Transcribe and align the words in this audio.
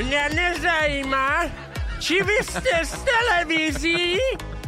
Mňa 0.00 0.32
nezajíma, 0.32 1.28
či 2.00 2.24
vy 2.24 2.40
ste 2.40 2.72
z 2.88 2.92
televízií, 3.04 4.16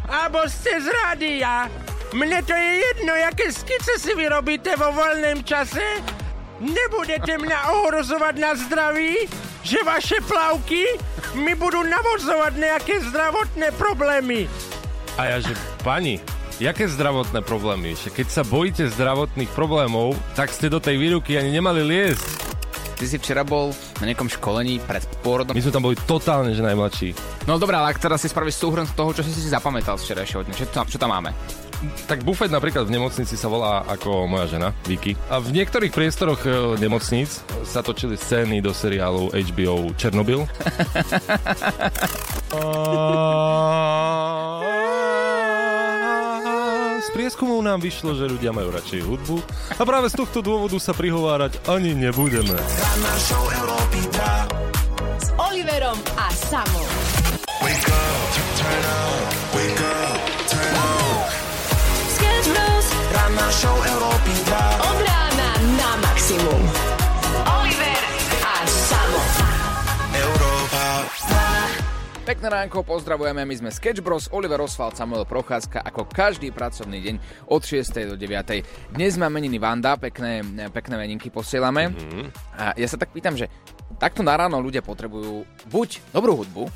alebo 0.05 0.45
ste 0.45 0.77
z 0.77 0.93
rádia. 0.93 1.73
Mne 2.13 2.45
to 2.45 2.53
je 2.53 2.71
jedno, 2.85 3.17
jaké 3.17 3.49
skice 3.49 3.97
si 3.97 4.13
vyrobíte 4.13 4.77
vo 4.77 4.93
voľném 4.93 5.41
čase. 5.41 6.05
Nebudete 6.61 7.41
mňa 7.41 7.59
ohrozovať 7.81 8.35
na 8.37 8.53
zdraví, 8.61 9.25
že 9.65 9.81
vaše 9.81 10.21
plavky 10.21 11.01
mi 11.41 11.57
budú 11.57 11.81
navozovať 11.81 12.53
nejaké 12.53 13.01
zdravotné 13.09 13.73
problémy. 13.81 14.45
A 15.17 15.33
ja 15.33 15.41
že, 15.41 15.57
pani, 15.81 16.21
jaké 16.61 16.85
zdravotné 16.85 17.41
problémy? 17.41 17.97
Že 17.97 18.21
keď 18.21 18.27
sa 18.29 18.45
bojíte 18.45 18.85
zdravotných 18.93 19.49
problémov, 19.57 20.13
tak 20.37 20.53
ste 20.53 20.69
do 20.69 20.77
tej 20.77 21.01
výruky 21.01 21.41
ani 21.41 21.57
nemali 21.57 21.81
liesť. 21.81 22.52
Ty 23.03 23.11
si 23.11 23.19
včera 23.19 23.43
bol 23.43 23.75
na 23.99 24.07
nejakom 24.07 24.31
školení 24.31 24.79
pred 24.79 25.03
pôrodom. 25.27 25.59
My 25.59 25.63
sme 25.67 25.75
tam 25.75 25.83
boli 25.83 25.99
totálne, 26.07 26.55
že 26.55 26.63
najmladší. 26.63 27.19
No 27.51 27.59
dobré, 27.59 27.75
ale 27.75 27.91
ak 27.91 27.99
teraz 27.99 28.23
si 28.23 28.31
spravíš 28.31 28.63
súhrn 28.63 28.87
toho, 28.95 29.11
čo 29.11 29.27
si 29.27 29.35
si 29.35 29.51
zapamätal 29.51 29.99
z 29.99 30.07
včerajšieho 30.07 30.47
dňa, 30.47 30.55
čo 30.55 30.71
tam, 30.71 30.87
čo 30.87 31.03
tam 31.03 31.11
máme? 31.11 31.35
Tak 32.07 32.23
bufet 32.23 32.55
napríklad 32.55 32.87
v 32.87 32.95
nemocnici 32.95 33.35
sa 33.35 33.51
volá 33.51 33.83
ako 33.91 34.31
moja 34.31 34.55
žena, 34.55 34.71
Vicky. 34.87 35.19
A 35.27 35.43
v 35.43 35.51
niektorých 35.51 35.91
priestoroch 35.91 36.47
e, 36.47 36.79
nemocníc 36.79 37.43
sa 37.67 37.83
točili 37.83 38.15
scény 38.15 38.63
do 38.63 38.71
seriálu 38.71 39.35
HBO 39.35 39.91
Černobyl. 39.99 40.47
Prieskumov 47.13 47.61
nám 47.61 47.85
vyšlo, 47.85 48.17
že 48.17 48.25
ľudia 48.25 48.57
majú 48.57 48.73
radšej 48.73 49.05
hudbu 49.05 49.37
a 49.77 49.83
práve 49.85 50.09
z 50.09 50.17
tohto 50.17 50.41
dôvodu 50.41 50.81
sa 50.81 50.97
prihovárať 50.97 51.61
ani 51.69 51.93
nebudeme. 51.93 52.57
Ranná 52.57 53.15
show 53.21 53.45
Európy 53.53 54.01
2. 54.17 55.21
S 55.21 55.29
Oliverom 55.37 56.01
a 56.17 56.27
Samom. 56.33 56.89
Wake 57.61 57.85
up, 57.85 58.29
turn 58.57 58.85
up, 58.89 59.29
wake 59.53 59.83
up, 59.85 60.21
turn 60.49 60.73
up. 60.73 61.29
Sketch 62.17 62.49
Bros. 62.49 62.87
Ranná 63.13 63.49
show 63.61 63.77
Európy 63.77 64.33
2. 64.49 64.72
Pekné 72.33 72.49
ránko, 72.49 72.81
pozdravujeme, 72.81 73.45
my 73.45 73.55
sme 73.61 73.69
Sketch 73.69 74.01
Bros, 74.01 74.33
Oliver 74.33 74.57
Oswald, 74.65 74.97
Samuel 74.97 75.29
Procházka, 75.29 75.85
ako 75.85 76.09
každý 76.09 76.49
pracovný 76.49 77.05
deň 77.05 77.45
od 77.53 77.61
6. 77.61 78.09
do 78.09 78.17
9. 78.17 78.89
Dnes 78.89 79.21
má 79.21 79.29
meniny 79.29 79.61
Vanda, 79.61 80.01
pekné, 80.01 80.41
pekné 80.73 80.97
meninky 80.97 81.29
posielame. 81.29 81.93
Mm-hmm. 81.93 82.25
A 82.57 82.73
ja 82.73 82.89
sa 82.89 82.97
tak 82.97 83.13
pýtam, 83.13 83.37
že 83.37 83.53
takto 84.01 84.25
na 84.25 84.33
ráno 84.33 84.57
ľudia 84.65 84.81
potrebujú 84.81 85.45
buď 85.69 86.01
dobrú 86.09 86.41
hudbu, 86.41 86.73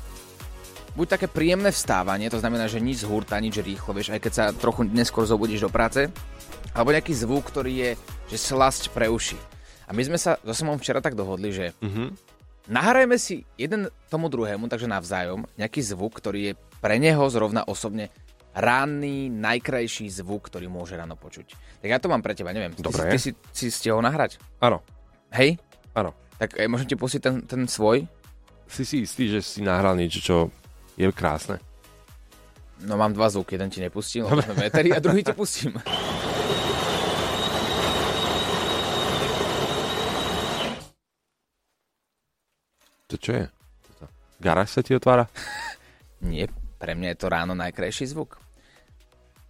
buď 0.93 1.07
také 1.17 1.25
príjemné 1.25 1.73
vstávanie, 1.73 2.29
to 2.29 2.37
znamená, 2.37 2.69
že 2.69 2.77
nič 2.77 3.01
zhurta, 3.01 3.41
nič 3.41 3.57
rýchlo, 3.57 3.97
vieš, 3.97 4.13
aj 4.13 4.21
keď 4.29 4.33
sa 4.37 4.53
trochu 4.53 4.85
neskôr 4.85 5.25
zobudíš 5.25 5.65
do 5.65 5.73
práce, 5.73 6.05
alebo 6.77 6.93
nejaký 6.93 7.17
zvuk, 7.17 7.49
ktorý 7.49 7.73
je, 7.73 7.89
že 8.29 8.37
slasť 8.53 8.93
pre 8.93 9.09
uši. 9.09 9.41
A 9.89 9.97
my 9.97 10.05
sme 10.05 10.21
sa 10.21 10.37
so 10.37 10.53
Samom 10.53 10.77
včera 10.77 11.01
tak 11.01 11.17
dohodli, 11.17 11.49
že 11.49 11.73
nahrajme 12.67 13.15
si 13.19 13.43
jeden 13.55 13.91
tomu 14.11 14.27
druhému, 14.31 14.67
takže 14.67 14.87
navzájom, 14.87 15.47
nejaký 15.55 15.81
zvuk, 15.83 16.19
ktorý 16.19 16.39
je 16.51 16.53
pre 16.83 17.01
neho 17.01 17.23
zrovna 17.31 17.65
osobne 17.65 18.11
ranný, 18.57 19.29
najkrajší 19.29 20.09
zvuk, 20.09 20.49
ktorý 20.49 20.65
môže 20.67 20.97
ráno 20.97 21.13
počuť. 21.13 21.53
Tak 21.81 21.89
ja 21.89 21.99
to 22.01 22.09
mám 22.09 22.25
pre 22.25 22.33
teba, 22.33 22.51
neviem. 22.51 22.73
Dobre. 22.73 23.09
Ty, 23.09 23.13
ty 23.13 23.17
si, 23.21 23.31
si 23.53 23.67
stihol 23.69 24.01
nahrať? 24.01 24.41
Áno, 24.61 24.81
Hej? 25.33 25.61
áno. 25.93 26.13
Tak 26.37 26.57
e, 26.57 26.69
môžem 26.69 26.89
ti 26.89 26.97
pustiť 26.97 27.21
ten, 27.21 27.35
ten 27.45 27.61
svoj? 27.69 28.05
Si 28.67 28.83
si 28.83 29.05
istý, 29.05 29.29
že 29.29 29.39
si 29.41 29.61
nahral 29.61 29.97
niečo, 29.97 30.19
čo 30.21 30.35
je 30.97 31.05
krásne? 31.13 31.61
No 32.85 32.97
mám 32.97 33.13
dva 33.13 33.29
zvuky, 33.29 33.57
jeden 33.57 33.73
ti 33.73 33.81
nepustím, 33.81 34.25
lebo 34.29 34.41
sme 34.41 34.69
a 34.69 35.01
druhý 35.01 35.21
ti 35.25 35.33
pustím. 35.33 35.77
To 43.07 43.15
čo 43.15 43.31
je? 43.39 43.45
Garáž 44.43 44.75
sa 44.75 44.83
ti 44.83 44.91
otvára? 44.91 45.31
Nie, 46.27 46.51
pre 46.75 46.91
mňa 46.91 47.15
je 47.15 47.19
to 47.23 47.31
ráno 47.31 47.55
najkrajší 47.55 48.11
zvuk. 48.11 48.35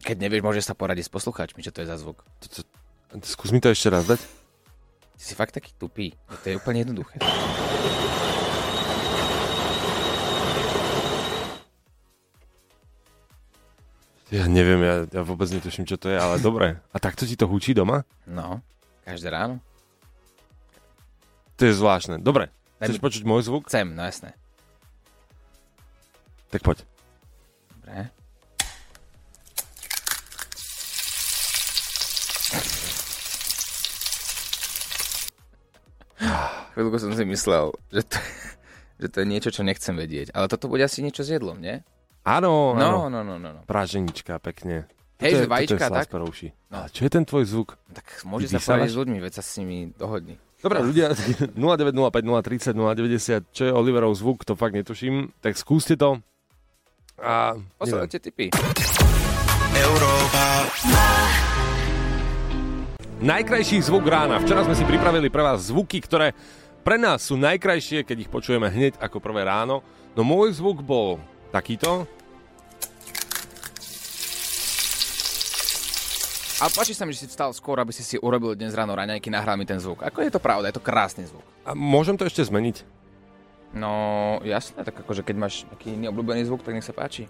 Keď 0.06 0.14
nevieš, 0.14 0.46
môžeš 0.46 0.66
sa 0.70 0.78
poradiť 0.78 1.10
s 1.10 1.16
poslucháčmi, 1.18 1.66
čo 1.66 1.74
to 1.74 1.82
je 1.82 1.90
za 1.90 1.98
zvuk. 1.98 2.22
To, 2.22 2.48
to, 2.54 2.62
skús 3.26 3.50
mi 3.50 3.58
to 3.58 3.74
ešte 3.74 3.90
raz 3.90 4.06
dať. 4.06 4.22
Ty 5.18 5.24
si 5.26 5.34
fakt 5.34 5.58
taký 5.58 5.74
tupý. 5.74 6.14
To 6.30 6.46
je 6.46 6.56
úplne 6.62 6.86
jednoduché. 6.86 7.18
Ja 14.30 14.46
neviem, 14.46 14.86
ja, 14.86 14.96
ja 15.10 15.22
vôbec 15.26 15.50
netuším, 15.50 15.90
čo 15.90 15.98
to 15.98 16.14
je, 16.14 16.20
ale 16.20 16.38
dobre. 16.38 16.78
A 16.94 16.98
takto 17.02 17.26
ti 17.26 17.34
to 17.34 17.50
hučí 17.50 17.74
doma? 17.74 18.06
No, 18.30 18.62
každé 19.02 19.34
ráno. 19.34 19.64
To 21.58 21.66
je 21.66 21.74
zvláštne. 21.74 22.22
Dobre, 22.22 22.54
Daj 22.78 22.86
chceš 22.88 22.98
mi- 23.02 23.06
počuť 23.06 23.24
môj 23.26 23.42
zvuk? 23.42 23.66
Chcem, 23.66 23.90
no 23.94 24.06
jasné. 24.06 24.38
Tak 26.54 26.62
poď. 26.64 26.86
Dobre. 27.82 28.14
Chvíľku 36.74 36.98
som 36.98 37.12
si 37.14 37.24
myslel, 37.26 37.74
že 37.94 38.02
to, 38.06 38.18
že 39.02 39.08
to 39.10 39.18
je 39.22 39.28
niečo, 39.28 39.50
čo 39.54 39.62
nechcem 39.66 39.94
vedieť. 39.98 40.34
Ale 40.34 40.48
toto 40.50 40.70
bude 40.70 40.84
asi 40.86 41.02
niečo 41.02 41.22
s 41.26 41.30
jedlom, 41.34 41.58
nie? 41.58 41.82
Áno, 42.28 42.76
áno. 42.76 43.08
No, 43.08 43.10
no, 43.10 43.22
no, 43.24 43.36
no. 43.40 43.50
no. 43.56 43.62
Praženička, 43.64 44.36
pekne. 44.44 44.90
Hej, 45.18 45.32
Toto 45.34 45.40
že 45.40 45.46
je- 45.48 45.50
vajíčka, 45.50 45.86
tak? 45.90 46.08
No. 46.14 46.30
A 46.78 46.86
čo 46.92 47.02
je 47.08 47.12
ten 47.12 47.24
tvoj 47.26 47.44
zvuk? 47.48 47.70
Tak 47.90 48.06
môže 48.28 48.52
Ty 48.52 48.60
sa 48.62 48.78
s 48.84 48.94
ľuďmi, 48.94 49.18
veď 49.18 49.34
sa 49.40 49.44
s 49.44 49.58
nimi 49.58 49.90
dohodni. 49.96 50.38
Dobre, 50.58 50.82
ľudia, 50.82 51.14
0905 51.54 51.54
030 51.54 52.74
090, 52.74 53.54
čo 53.54 53.64
je 53.70 53.72
Oliverov 53.72 54.18
zvuk, 54.18 54.42
to 54.42 54.58
fakt 54.58 54.74
netuším, 54.74 55.30
tak 55.38 55.54
skúste 55.54 55.94
to. 55.94 56.18
A. 57.22 57.54
Posielajte 57.78 58.18
tipy. 58.18 58.50
Európa 59.78 60.66
Najkrajší 63.18 63.86
zvuk 63.86 64.06
rána. 64.10 64.42
Včera 64.42 64.66
sme 64.66 64.74
si 64.74 64.86
pripravili 64.86 65.30
pre 65.30 65.46
vás 65.46 65.70
zvuky, 65.70 66.02
ktoré 66.02 66.34
pre 66.82 66.98
nás 66.98 67.30
sú 67.30 67.38
najkrajšie, 67.38 68.06
keď 68.06 68.18
ich 68.26 68.34
počujeme 68.34 68.70
hneď 68.70 68.98
ako 68.98 69.22
prvé 69.22 69.46
ráno. 69.46 69.86
No 70.18 70.26
môj 70.26 70.58
zvuk 70.58 70.82
bol 70.82 71.22
takýto. 71.54 72.10
A 76.58 76.74
páči 76.74 76.98
sa 76.98 77.06
mi, 77.06 77.14
že 77.14 77.22
si 77.22 77.30
vstal 77.30 77.54
skôr, 77.54 77.78
aby 77.78 77.94
si 77.94 78.02
si 78.02 78.18
urobil 78.18 78.58
dnes 78.58 78.74
ráno 78.74 78.98
raňajky, 78.98 79.30
nahral 79.30 79.62
mi 79.62 79.70
ten 79.70 79.78
zvuk. 79.78 80.02
Ako 80.02 80.26
je 80.26 80.34
to 80.34 80.42
pravda, 80.42 80.74
je 80.74 80.82
to 80.82 80.82
krásny 80.82 81.30
zvuk. 81.30 81.46
A 81.62 81.78
môžem 81.78 82.18
to 82.18 82.26
ešte 82.26 82.42
zmeniť? 82.42 82.82
No, 83.78 84.42
jasné, 84.42 84.82
tak 84.82 84.98
akože 85.06 85.22
keď 85.22 85.36
máš 85.38 85.70
taký 85.70 85.94
iný 85.94 86.10
obľúbený 86.10 86.50
zvuk, 86.50 86.66
tak 86.66 86.74
nech 86.74 86.82
sa 86.82 86.98
páči. 86.98 87.30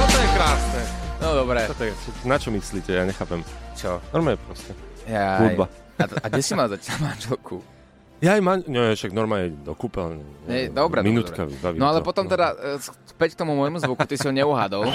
Toto 0.00 0.16
je 0.16 0.28
krásne. 0.32 0.80
No 1.20 1.36
dobre. 1.36 1.68
Toto 1.68 1.84
je, 1.84 1.92
na 2.24 2.40
čo 2.40 2.48
myslíte? 2.48 2.88
Ja 2.88 3.04
nechápem. 3.04 3.44
Čo? 3.76 4.00
Normálne 4.16 4.40
proste. 4.40 4.72
Jaj. 5.04 5.52
Hudba. 5.52 5.68
A, 6.00 6.04
a 6.08 6.26
kde 6.32 6.40
si 6.40 6.56
mal 6.56 6.72
zatiaľ 6.72 6.96
manželku? 7.12 7.60
Ja 8.18 8.34
aj 8.34 8.42
man... 8.42 8.58
Nie, 8.66 8.98
však 8.98 9.14
normálne 9.14 9.54
do 9.62 9.78
kúpeľne. 9.78 10.26
Dobre, 10.74 11.06
Minútka 11.06 11.46
dobre. 11.46 11.78
No 11.78 11.86
ale 11.86 12.02
to. 12.02 12.06
potom 12.10 12.26
teda 12.26 12.50
e, 12.50 12.82
späť 13.06 13.38
k 13.38 13.46
tomu 13.46 13.54
môjmu 13.54 13.78
zvuku, 13.78 14.02
ty 14.10 14.18
si 14.18 14.26
ho 14.26 14.34
neuhádol. 14.34 14.90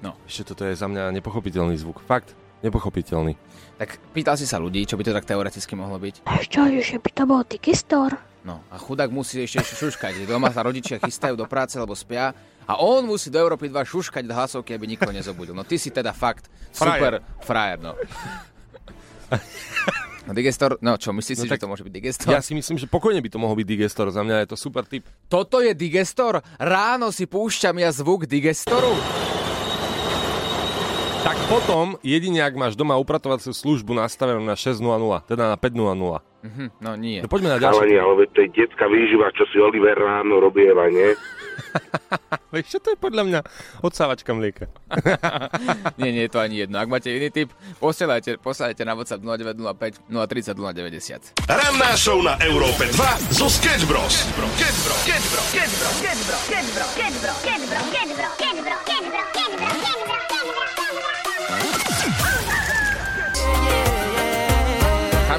No, 0.00 0.16
Ešte 0.24 0.56
toto 0.56 0.64
je 0.64 0.72
za 0.72 0.88
mňa 0.88 1.12
nepochopiteľný 1.20 1.76
zvuk. 1.76 2.00
Fakt, 2.08 2.32
nepochopiteľný. 2.64 3.36
tak 3.76 4.00
pýtal 4.16 4.36
si 4.40 4.48
sa 4.48 4.56
ľudí, 4.56 4.88
čo 4.88 4.96
by 4.96 5.04
to 5.04 5.12
tak 5.12 5.28
teoreticky 5.28 5.76
mohlo 5.76 6.00
byť. 6.00 6.24
Čo, 6.48 6.72
že 6.80 6.96
by 6.96 7.10
to 7.12 7.24
bol 7.28 7.44
Digistore? 7.44 8.16
No 8.40 8.64
a 8.72 8.80
chudák 8.80 9.12
musí 9.12 9.44
ešte 9.44 9.60
šuškať. 9.84 10.24
Doma 10.24 10.48
sa 10.48 10.64
rodičia 10.64 10.96
chystajú 10.96 11.36
do 11.36 11.44
práce, 11.44 11.76
lebo 11.76 11.92
spia. 11.92 12.32
A 12.64 12.80
on 12.80 13.04
musí 13.04 13.28
do 13.28 13.36
Európy 13.36 13.68
2 13.68 13.76
šuškať 13.84 14.24
hlasovky, 14.24 14.72
aby 14.72 14.88
nikoho 14.88 15.12
nezobudil. 15.12 15.52
No 15.52 15.68
ty 15.68 15.76
si 15.76 15.92
teda 15.92 16.16
fakt 16.16 16.48
super 16.72 17.20
frajer, 17.44 17.76
no. 17.76 17.92
No 20.20 20.36
Digestor, 20.36 20.78
no 20.78 20.94
čo, 20.94 21.10
myslíš 21.10 21.36
si, 21.36 21.42
No 21.42 21.50
tak- 21.50 21.58
že 21.58 21.64
to 21.64 21.70
môže 21.70 21.82
byť 21.82 21.90
Digestor? 21.90 22.30
Ja 22.30 22.38
si 22.38 22.52
myslím, 22.54 22.76
že 22.76 22.86
pokojne 22.86 23.18
by 23.18 23.30
to 23.30 23.38
mohol 23.40 23.56
byť 23.56 23.66
Digestor. 23.66 24.12
Za 24.12 24.22
mňa 24.22 24.44
je 24.44 24.48
to 24.52 24.56
super 24.56 24.84
tip. 24.84 25.08
Toto 25.26 25.58
je 25.58 25.72
Digestor? 25.72 26.38
Ráno 26.54 27.10
si 27.10 27.24
púšťam 27.24 27.80
ja 27.80 27.90
zvuk 27.90 28.28
Digestoru? 28.28 28.94
Tak 31.20 31.36
potom, 31.48 32.00
jedine 32.00 32.40
ak 32.40 32.56
máš 32.56 32.74
doma 32.76 32.96
upratovaciu 32.96 33.52
službu 33.52 33.92
nastavenú 33.92 34.40
na 34.40 34.56
6.00, 34.56 34.80
teda 35.26 35.52
na 35.52 35.56
5.00. 35.58 36.24
Mhm, 36.40 36.64
no 36.80 36.90
nie. 36.96 37.20
No 37.20 37.28
poďme 37.28 37.52
na 37.52 37.58
ďalšie. 37.60 37.92
Ale 37.92 38.14
veď 38.24 38.28
to 38.32 38.40
je 38.40 38.48
detská 38.56 38.88
výživa, 38.88 39.28
čo 39.36 39.44
si 39.52 39.60
Oliver 39.60 39.92
ráno 39.92 40.40
robieva, 40.40 40.88
nie? 40.88 41.12
Vieš, 42.52 42.66
čo 42.66 42.78
to 42.82 42.90
je 42.94 42.98
podľa 42.98 43.22
mňa 43.26 43.40
odsávačka 43.86 44.34
mlieka. 44.34 44.66
Nie, 46.00 46.10
nie 46.10 46.26
je 46.26 46.32
to 46.32 46.42
ani 46.42 46.66
jedno. 46.66 46.82
Ak 46.82 46.90
máte 46.90 47.14
iný 47.14 47.30
typ, 47.30 47.54
posielajte, 47.78 48.42
posielajte 48.42 48.82
na 48.82 48.98
WhatsApp 48.98 49.22
0905 49.22 50.10
030 50.10 50.58
090. 50.58 51.46
Ranná 51.46 51.94
show 51.94 52.18
na 52.18 52.34
Európe 52.42 52.90
2 52.90 53.38
zo 53.38 53.46
Sketch 53.46 53.86
Bros. 53.86 54.26
Sketch 54.58 54.80
Bros. 54.82 55.00
Sketch 55.06 55.26
Bros. 55.30 55.46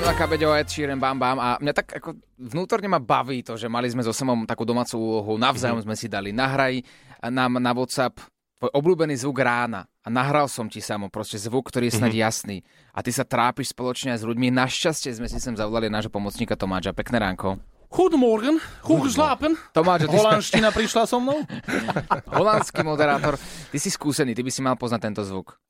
Kamila 0.01 0.17
Kabeďová, 0.17 0.57
Ed 0.57 0.65
Sheeran, 0.65 0.97
Bam 0.97 1.21
Bam 1.21 1.37
a 1.37 1.61
mňa 1.61 1.73
tak 1.77 2.01
ako 2.01 2.17
vnútorne 2.33 2.89
ma 2.89 2.97
baví 2.97 3.45
to, 3.45 3.53
že 3.53 3.69
mali 3.69 3.85
sme 3.85 4.01
so 4.01 4.09
Samom 4.09 4.49
takú 4.49 4.65
domácu 4.65 4.97
úlohu, 4.97 5.37
navzájom 5.37 5.77
sme 5.85 5.93
si 5.93 6.09
dali 6.09 6.33
nahraj 6.33 6.81
nám 7.29 7.61
na 7.61 7.69
WhatsApp 7.69 8.17
tvoj 8.57 8.73
obľúbený 8.81 9.13
zvuk 9.21 9.45
rána 9.45 9.85
a 10.01 10.09
nahral 10.09 10.49
som 10.49 10.65
ti 10.65 10.81
samo 10.81 11.13
proste 11.13 11.37
zvuk, 11.37 11.69
ktorý 11.69 11.93
je 11.93 12.01
snad 12.01 12.17
jasný 12.17 12.65
a 12.97 13.05
ty 13.05 13.13
sa 13.13 13.21
trápiš 13.21 13.77
spoločne 13.77 14.17
s 14.17 14.25
ľuďmi. 14.25 14.49
Našťastie 14.49 15.21
sme 15.21 15.29
si 15.29 15.37
sem 15.37 15.53
zavolali 15.53 15.85
nášho 15.85 16.09
pomocníka 16.09 16.57
Tomáča. 16.57 16.97
Pekné 16.97 17.21
ránko. 17.21 17.61
Goedemorgen, 17.93 18.57
goed 18.81 19.05
geslapen. 19.05 19.53
Tomáč, 19.69 20.09
ty 20.09 20.09
si 20.09 20.17
Holandština 20.17 20.73
prišla 20.73 21.05
so 21.05 21.21
mnou? 21.21 21.45
holandský 22.41 22.81
moderátor. 22.81 23.37
Ty 23.69 23.77
si 23.77 23.93
skúsený, 23.93 24.33
ty 24.33 24.41
by 24.41 24.49
si 24.49 24.65
mal 24.65 24.73
poznať 24.81 25.13
tento 25.13 25.21
zvuk. 25.21 25.61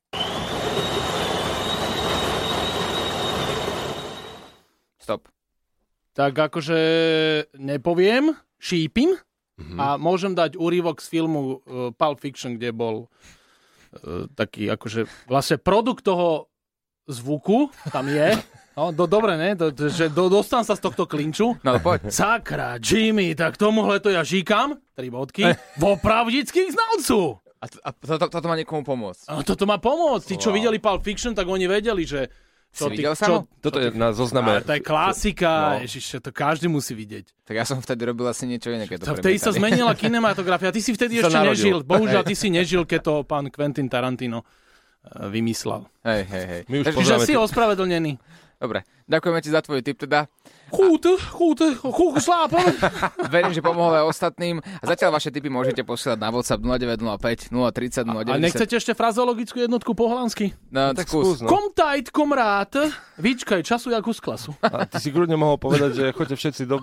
Stop. 5.02 5.26
Tak 6.14 6.32
akože 6.38 6.78
nepoviem, 7.58 8.36
šípim 8.62 9.18
a 9.74 9.98
môžem 9.98 10.32
dať 10.32 10.54
úryvok 10.54 11.02
z 11.02 11.06
filmu 11.10 11.40
uh, 11.58 11.90
Pulp 11.90 12.18
Fiction, 12.20 12.54
kde 12.54 12.70
bol 12.70 13.06
uh, 13.06 14.28
taký 14.32 14.70
akože 14.70 15.08
vlastne 15.26 15.58
produkt 15.58 16.06
toho 16.06 16.46
zvuku 17.10 17.68
tam 17.90 18.06
je. 18.06 18.38
No, 18.72 18.88
do, 18.88 19.04
dobre, 19.04 19.36
ne? 19.36 19.52
Do, 19.52 19.68
že 19.68 20.08
do, 20.08 20.32
dostám 20.32 20.64
sa 20.64 20.72
z 20.72 20.80
tohto 20.80 21.04
klinču. 21.04 21.60
No 21.60 21.76
poď. 21.76 22.08
Sakra, 22.08 22.80
Jimmy, 22.80 23.36
tak 23.36 23.60
tomuhle 23.60 24.00
to 24.00 24.08
ja 24.08 24.24
žíkam, 24.24 24.80
tri 24.96 25.12
bodky, 25.12 25.44
vo 25.84 26.00
pravdických 26.00 26.72
znalcu. 26.72 27.36
A, 27.60 27.68
to, 27.68 27.76
a 27.84 27.92
toto, 27.92 28.32
toto 28.32 28.46
má 28.48 28.56
niekomu 28.56 28.80
pomôcť. 28.80 29.28
A 29.28 29.44
toto 29.44 29.68
má 29.68 29.76
pomôcť. 29.76 30.24
Tí, 30.24 30.40
čo 30.40 30.48
Wow. 30.48 30.56
videli 30.56 30.80
Pulp 30.80 31.04
Fiction, 31.04 31.36
tak 31.36 31.52
oni 31.52 31.68
vedeli, 31.68 32.08
že... 32.08 32.32
Si 32.72 32.88
videl, 32.88 33.12
Samo? 33.12 33.44
Toto 33.60 33.76
je 33.76 33.92
na 33.92 34.10
zozname. 34.10 34.56
Ale 34.56 34.64
to 34.64 34.72
je 34.72 34.80
klasika, 34.80 35.76
No. 35.76 35.84
ježiš, 35.84 36.18
to 36.18 36.32
každý 36.32 36.66
musí 36.66 36.92
vidieť. 36.92 37.28
Tak 37.44 37.54
ja 37.54 37.64
som 37.64 37.76
vtedy 37.76 38.00
robil 38.02 38.24
asi 38.24 38.44
niečo 38.44 38.68
iné, 38.68 38.84
keď 38.84 38.96
to 38.98 39.06
To 39.06 39.20
vtedy 39.20 39.36
sa 39.36 39.52
zmenila 39.52 39.92
kinematografia. 40.02 40.68
Ty 40.68 40.80
si 40.80 40.90
vtedy 40.90 41.20
ešte 41.20 41.30
narodil. 41.30 41.52
nežil. 41.52 41.78
Bohužiaľ, 41.82 42.24
ty 42.24 42.32
si 42.32 42.48
nežil, 42.48 42.82
keď 42.82 43.00
to 43.02 43.14
pán 43.22 43.46
Quentin 43.46 43.86
Tarantino 43.86 44.40
eh, 44.40 45.28
vymyslel. 45.28 45.84
Hej, 46.00 46.22
hej, 46.24 46.44
hej. 46.48 46.60
My 46.66 46.76
už 46.80 46.84
Takže- 46.88 47.28
si 47.28 47.36
ospravedlnený. 47.36 48.16
Dobre, 48.56 48.88
ďakujeme 49.04 49.38
ti 49.38 49.50
za 49.50 49.60
tvoj 49.60 49.82
tip 49.82 49.98
teda. 49.98 50.30
Chút, 50.72 51.04
chút, 51.20 51.58
chút, 51.76 52.14
slápa. 52.16 52.64
Verím, 53.34 53.52
že 53.52 53.60
pomohol 53.60 54.00
aj 54.00 54.04
ostatným. 54.08 54.64
A 54.80 54.84
zatiaľ 54.88 55.20
vaše 55.20 55.28
tipy 55.28 55.52
môžete 55.52 55.84
posielať 55.84 56.16
na 56.16 56.32
WhatsApp 56.32 56.64
0905 56.64 57.52
030 57.52 58.08
090. 58.08 58.32
A 58.32 58.40
nechcete 58.40 58.74
ešte 58.80 58.92
frazeologickú 58.96 59.60
jednotku 59.60 59.92
po 59.92 60.08
holandsky? 60.08 60.56
No, 60.72 60.96
Tak 60.96 61.06
skús. 61.12 61.36
skús, 61.36 61.38
no. 61.44 61.48
Kom 61.52 61.68
tajt, 61.76 62.08
kom 62.08 62.32
rád, 62.32 62.88
vyčkaj 63.20 63.60
času 63.60 63.92
jak 63.92 64.02
z 64.02 64.20
klasu. 64.24 64.50
A 64.64 64.88
ty 64.88 64.96
si 64.96 65.12
kľudne 65.12 65.36
mohol 65.36 65.60
povedať, 65.60 65.90
že 65.92 66.04
choďte 66.16 66.36
všetci 66.40 66.62
do... 66.64 66.80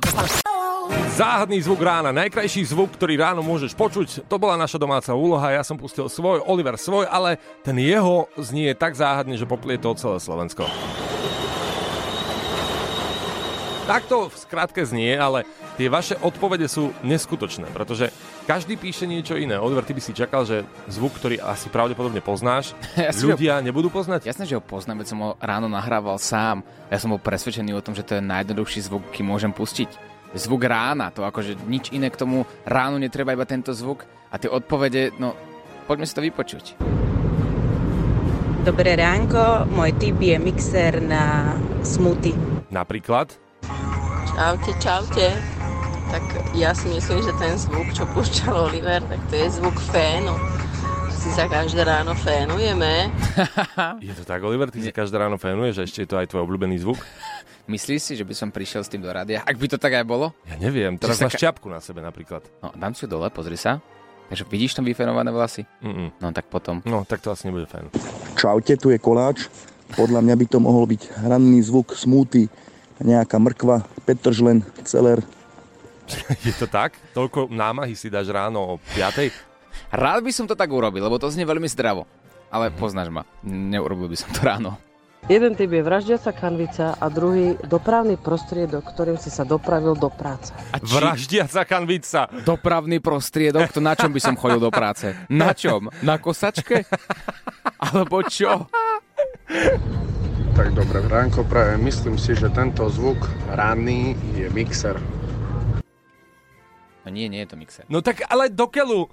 Záhadný 0.89 1.62
zvuk 1.62 1.85
rána, 1.85 2.09
najkrajší 2.09 2.65
zvuk, 2.65 2.97
ktorý 2.97 3.19
ráno 3.21 3.45
môžeš 3.45 3.77
počuť, 3.77 4.25
to 4.25 4.35
bola 4.42 4.57
naša 4.57 4.81
domáca 4.81 5.13
úloha, 5.13 5.53
ja 5.53 5.62
som 5.62 5.77
pustil 5.77 6.09
svoj, 6.09 6.42
Oliver 6.50 6.81
svoj, 6.81 7.06
ale 7.06 7.38
ten 7.62 7.77
jeho 7.77 8.25
znie 8.39 8.74
tak 8.74 8.97
záhadne, 8.97 9.38
že 9.38 9.45
poplie 9.45 9.77
to 9.77 9.94
celé 9.94 10.18
Slovensko. 10.18 10.65
Takto 13.89 14.30
v 14.30 14.38
skratke 14.38 14.86
znie, 14.86 15.18
ale 15.18 15.50
tie 15.74 15.89
vaše 15.89 16.13
odpovede 16.21 16.69
sú 16.69 16.94
neskutočné, 17.01 17.74
pretože 17.74 18.13
každý 18.45 18.77
píše 18.77 19.09
niečo 19.09 19.33
iné. 19.33 19.57
Oliver, 19.57 19.81
ty 19.81 19.97
by 19.97 20.01
si 20.06 20.13
čakal, 20.13 20.45
že 20.45 20.62
zvuk, 20.86 21.18
ktorý 21.18 21.41
asi 21.41 21.74
pravdepodobne 21.74 22.21
poznáš, 22.21 22.77
Ja 22.94 23.09
si 23.09 23.25
ho- 23.25 23.33
ľudia 23.33 23.57
nebudú 23.65 23.89
poznať? 23.89 24.30
Jasné, 24.30 24.45
že 24.45 24.62
ho 24.62 24.63
poznám, 24.63 25.01
veď 25.01 25.07
som 25.09 25.19
ho 25.25 25.30
ráno 25.41 25.65
nahrával 25.65 26.21
sám. 26.21 26.62
Ja 26.94 27.01
som 27.01 27.18
bol 27.18 27.18
presvedčený 27.18 27.74
o 27.74 27.81
tom, 27.81 27.97
že 27.97 28.06
to 28.06 28.21
je 28.21 28.30
najjednoduchší 28.30 28.86
zvuk, 28.86 29.09
aký 29.09 29.25
môžem 29.25 29.50
pustiť. 29.50 29.89
Zvuk 30.38 30.69
rána, 30.69 31.09
to 31.09 31.25
akože 31.25 31.57
nič 31.65 31.89
iné 31.89 32.13
k 32.13 32.19
tomu 32.21 32.45
ránu 32.69 33.01
netreba, 33.01 33.33
iba 33.33 33.50
tento 33.50 33.74
zvuk. 33.74 34.06
A 34.30 34.38
tie 34.38 34.53
odpovede, 34.53 35.18
no 35.18 35.33
poďme 35.89 36.06
si 36.06 36.13
to 36.13 36.21
vypočuť. 36.21 36.77
Dobré 38.62 38.94
ránko, 38.94 39.65
môj 39.74 39.97
typ 39.97 40.21
je 40.21 40.38
mixer 40.38 41.01
na 41.01 41.57
smuty. 41.81 42.38
Napríklad? 42.69 43.48
Čaute, 44.30 44.71
čaute. 44.80 45.27
Tak 46.10 46.24
ja 46.57 46.74
si 46.74 46.89
myslím, 46.89 47.21
že 47.21 47.33
ten 47.38 47.54
zvuk, 47.54 47.94
čo 47.94 48.07
púšťal 48.10 48.71
Oliver, 48.71 49.01
tak 49.06 49.21
to 49.30 49.36
je 49.38 49.48
zvuk 49.51 49.77
fénu. 49.94 50.33
Si 51.13 51.30
sa 51.36 51.45
každé 51.45 51.83
ráno 51.83 52.16
fénujeme. 52.16 53.12
Je 54.07 54.16
to 54.16 54.24
tak, 54.24 54.39
Oliver? 54.39 54.71
Ty 54.71 54.80
si 54.80 54.89
každé 54.89 55.19
ráno 55.19 55.36
fénuješ 55.36 55.75
a 55.77 55.83
ešte 55.83 56.07
je 56.07 56.10
to 56.10 56.16
aj 56.16 56.31
tvoj 56.31 56.48
obľúbený 56.48 56.80
zvuk? 56.80 56.95
Myslíš 57.68 58.01
si, 58.01 58.13
že 58.16 58.24
by 58.24 58.31
som 58.31 58.50
prišiel 58.50 58.81
s 58.81 58.89
tým 58.89 59.04
do 59.04 59.12
rádia? 59.12 59.44
Ak 59.44 59.60
by 59.60 59.68
to 59.68 59.77
tak 59.77 59.94
aj 59.94 60.07
bolo? 60.07 60.31
Ja 60.48 60.56
neviem, 60.56 60.95
teraz 60.95 61.19
máš 61.19 61.36
taká- 61.36 61.51
čiapku 61.51 61.68
na 61.68 61.83
sebe 61.83 62.00
napríklad. 62.00 62.48
No, 62.63 62.71
dám 62.71 62.95
si 62.95 63.04
ju 63.04 63.12
dole, 63.12 63.27
pozri 63.30 63.60
sa. 63.60 63.83
Takže 64.31 64.48
vidíš 64.48 64.80
tam 64.80 64.88
vyfenované 64.88 65.30
vlasy? 65.30 65.68
Mm-mm. 65.83 66.16
No 66.24 66.31
tak 66.31 66.48
potom. 66.48 66.80
No, 66.88 67.04
tak 67.04 67.19
to 67.19 67.36
asi 67.36 67.51
nebude 67.51 67.68
fajn. 67.68 67.92
Čaute, 68.39 68.80
tu 68.80 68.89
je 68.89 68.98
koláč. 68.98 69.51
Podľa 69.94 70.24
mňa 70.24 70.36
by 70.39 70.45
to 70.48 70.57
mohol 70.63 70.88
byť 70.88 71.19
ranný 71.19 71.60
zvuk 71.62 72.00
smúty, 72.00 72.48
nejaká 72.99 73.39
mrkva, 73.39 73.83
petržlen, 74.03 74.63
celer. 74.83 75.23
Je 76.45 76.53
to 76.55 76.65
tak? 76.65 76.97
Toľko 77.13 77.47
námahy 77.47 77.93
si 77.93 78.09
dáš 78.09 78.29
ráno 78.29 78.59
o 78.59 78.73
5. 78.95 79.29
Rád 79.89 80.21
by 80.21 80.31
som 80.33 80.45
to 80.45 80.57
tak 80.57 80.69
urobil, 80.69 81.01
lebo 81.01 81.17
to 81.17 81.29
znie 81.29 81.45
veľmi 81.45 81.69
zdravo. 81.69 82.05
Ale 82.49 82.73
poznáš 82.73 83.13
ma, 83.13 83.23
neurobil 83.45 84.09
by 84.09 84.17
som 84.17 84.29
to 84.33 84.41
ráno. 84.41 84.73
Jeden 85.27 85.51
typ 85.53 85.67
je 85.67 85.83
vraždiaca 85.83 86.31
kanvica 86.31 86.95
a 86.95 87.05
druhý 87.11 87.59
dopravný 87.67 88.15
prostriedok, 88.15 88.87
ktorým 88.87 89.19
si 89.19 89.27
sa 89.27 89.43
dopravil 89.43 89.93
do 89.93 90.07
práce. 90.07 90.55
A 90.71 90.79
či 90.79 90.95
Vraždiaca 90.95 91.67
kanvica. 91.67 92.25
dopravný 92.47 93.03
prostriedok, 93.03 93.67
to 93.69 93.83
na 93.83 93.99
čom 93.99 94.09
by 94.09 94.21
som 94.23 94.39
chodil 94.39 94.63
do 94.63 94.71
práce? 94.71 95.11
Na 95.27 95.51
čom? 95.51 95.91
Na 96.01 96.17
kosačke? 96.17 96.87
Alebo 97.91 98.23
čo? 98.25 98.71
Tak 100.59 100.75
dobre, 100.75 100.99
ránko 101.07 101.47
prajem. 101.47 101.80
Myslím 101.87 102.19
si, 102.19 102.35
že 102.35 102.51
tento 102.51 102.83
zvuk 102.92 103.16
ranný 103.47 104.11
je 104.35 104.51
mixer. 104.51 104.99
No 107.07 107.09
nie, 107.16 107.31
nie 107.31 107.47
je 107.47 107.56
to 107.56 107.56
mixer. 107.56 107.87
No 107.87 108.04
tak 108.04 108.28
ale 108.28 108.51
do 108.51 108.68
keľu. 108.68 109.07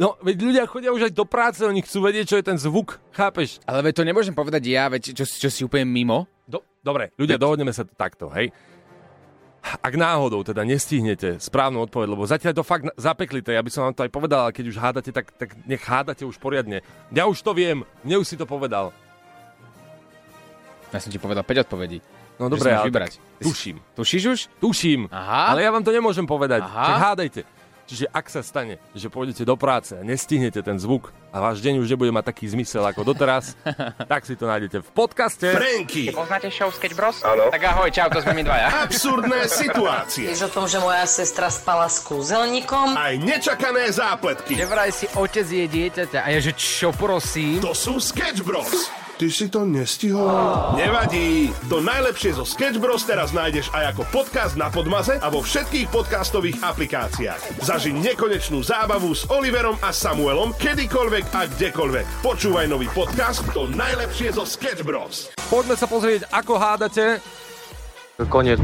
No, 0.00 0.16
veď 0.24 0.36
ľudia 0.40 0.64
chodia 0.64 0.96
už 0.96 1.12
aj 1.12 1.12
do 1.12 1.28
práce, 1.28 1.60
oni 1.60 1.84
chcú 1.84 2.08
vedieť, 2.08 2.32
čo 2.32 2.40
je 2.40 2.48
ten 2.48 2.56
zvuk, 2.56 2.96
chápeš? 3.12 3.60
Ale 3.68 3.84
veď 3.84 3.92
to 3.92 4.08
nemôžem 4.08 4.32
povedať 4.32 4.72
ja, 4.72 4.88
veď 4.88 5.12
čo, 5.12 5.28
čo 5.28 5.52
si 5.52 5.68
úplne 5.68 5.84
mimo. 5.84 6.24
Do, 6.48 6.64
dobre, 6.80 7.12
ľudia, 7.20 7.36
dohodneme 7.36 7.76
sa 7.76 7.84
to 7.84 7.92
takto, 7.92 8.32
hej? 8.32 8.48
Ak 9.84 10.00
náhodou 10.00 10.48
teda 10.48 10.64
nestihnete 10.64 11.36
správnu 11.36 11.84
odpoveď, 11.84 12.08
lebo 12.08 12.24
zatiaľ 12.24 12.56
to 12.56 12.64
fakt 12.64 12.88
zapeklité, 12.96 13.52
ja 13.52 13.60
by 13.60 13.68
som 13.68 13.84
vám 13.84 14.00
to 14.00 14.08
aj 14.08 14.12
povedal, 14.16 14.48
ale 14.48 14.56
keď 14.56 14.64
už 14.72 14.80
hádate, 14.80 15.12
tak, 15.12 15.28
tak 15.36 15.60
nech 15.68 15.84
hádate 15.84 16.24
už 16.24 16.40
poriadne. 16.40 16.80
Ja 17.12 17.28
už 17.28 17.44
to 17.44 17.52
viem, 17.52 17.84
mne 18.00 18.24
už 18.24 18.32
si 18.32 18.40
to 18.40 18.48
povedal. 18.48 18.96
Ja 20.96 21.04
som 21.04 21.12
ti 21.12 21.20
povedal 21.20 21.44
5 21.44 21.64
odpovedí. 21.68 22.00
No 22.36 22.48
dobre, 22.48 22.72
ale 22.72 22.88
vybrať. 22.88 23.16
tak 23.16 23.44
tuším, 23.48 23.76
Tušíš 23.96 24.24
už? 24.28 24.40
tuším, 24.60 25.08
Aha. 25.08 25.52
ale 25.52 25.64
ja 25.64 25.72
vám 25.72 25.80
to 25.80 25.88
nemôžem 25.88 26.28
povedať, 26.28 26.60
Aha. 26.64 26.84
tak 26.84 26.96
hádajte. 27.00 27.42
Čiže 27.86 28.10
ak 28.10 28.26
sa 28.26 28.42
stane, 28.42 28.82
že 28.98 29.06
pôjdete 29.06 29.46
do 29.46 29.54
práce 29.54 29.94
a 29.94 30.02
nestihnete 30.02 30.58
ten 30.58 30.74
zvuk 30.74 31.14
a 31.30 31.38
váš 31.38 31.62
deň 31.62 31.78
už 31.78 31.94
nebude 31.94 32.10
mať 32.10 32.34
taký 32.34 32.50
zmysel 32.50 32.82
ako 32.82 33.06
doteraz, 33.06 33.54
tak 34.10 34.26
si 34.26 34.34
to 34.34 34.42
nájdete 34.42 34.82
v 34.82 34.88
podcaste. 34.90 35.46
Pranky. 35.54 36.10
Poznáte 36.10 36.50
show 36.50 36.66
Sketch 36.68 36.98
Bros? 36.98 37.22
Áno. 37.22 37.46
Tak 37.46 37.62
ahoj, 37.62 37.86
čau, 37.88 38.10
to 38.10 38.18
sme 38.20 38.36
my 38.36 38.42
dvaja. 38.42 38.90
Absurdné 38.90 39.46
situácie. 39.46 40.26
Vieš 40.26 40.50
o 40.50 40.52
tom, 40.52 40.66
že 40.66 40.82
moja 40.82 41.06
sestra 41.06 41.46
spala 41.46 41.86
s 41.86 42.02
kúzelníkom? 42.02 42.98
Aj 42.98 43.14
nečakané 43.16 43.86
zápletky. 43.94 44.58
Že 44.58 44.66
vraj 44.66 44.90
si 44.90 45.06
otec 45.14 45.46
je 45.46 45.64
dieťaťa. 45.70 46.26
A 46.26 46.34
ja, 46.34 46.42
že 46.42 46.58
čo 46.58 46.90
prosím? 46.90 47.62
To 47.62 47.70
sú 47.70 48.02
Sketch 48.02 48.42
Bros. 48.42 49.05
Ty 49.16 49.32
si 49.32 49.48
to 49.48 49.64
nestihol? 49.64 50.28
Nevadí. 50.76 51.48
To 51.72 51.80
najlepšie 51.80 52.36
zo 52.36 52.44
Sketch 52.44 52.76
Bros 52.76 53.00
teraz 53.08 53.32
nájdeš 53.32 53.72
aj 53.72 53.96
ako 53.96 54.04
podcast 54.12 54.60
na 54.60 54.68
Podmaze 54.68 55.16
a 55.16 55.32
vo 55.32 55.40
všetkých 55.40 55.88
podcastových 55.88 56.60
aplikáciách. 56.60 57.64
Zaži 57.64 57.96
nekonečnú 57.96 58.60
zábavu 58.60 59.16
s 59.16 59.24
Oliverom 59.32 59.80
a 59.80 59.88
Samuelom 59.88 60.52
kedykoľvek 60.60 61.32
a 61.32 61.48
kdekoľvek. 61.48 62.06
Počúvaj 62.20 62.68
nový 62.68 62.92
podcast 62.92 63.40
To 63.56 63.64
najlepšie 63.72 64.36
zo 64.36 64.44
Sketch 64.44 64.84
Bros. 64.84 65.32
Poďme 65.48 65.80
sa 65.80 65.88
pozrieť, 65.88 66.28
ako 66.28 66.52
hádate. 66.60 67.16
Koniec. 68.28 68.60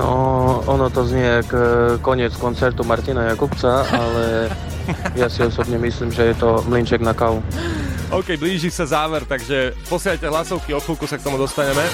No, 0.00 0.64
ono 0.64 0.88
to 0.88 1.04
znie 1.04 1.44
jak 1.44 1.50
e, 1.52 2.00
koniec 2.00 2.32
koncertu 2.40 2.88
Martina 2.88 3.28
Jakubca, 3.36 3.84
ale 3.84 4.48
ja 5.12 5.28
si 5.28 5.44
osobne 5.44 5.76
myslím, 5.76 6.08
že 6.08 6.32
je 6.32 6.40
to 6.40 6.64
mlinček 6.64 7.04
na 7.04 7.12
kávu. 7.12 7.44
OK, 8.08 8.40
blíži 8.40 8.72
sa 8.72 8.88
záver, 8.88 9.28
takže 9.28 9.76
posielajte 9.84 10.32
hlasovky, 10.32 10.72
o 10.72 10.80
chvíľku 10.80 11.04
sa 11.04 11.20
k 11.20 11.28
tomu 11.28 11.36
dostaneme. 11.36 11.84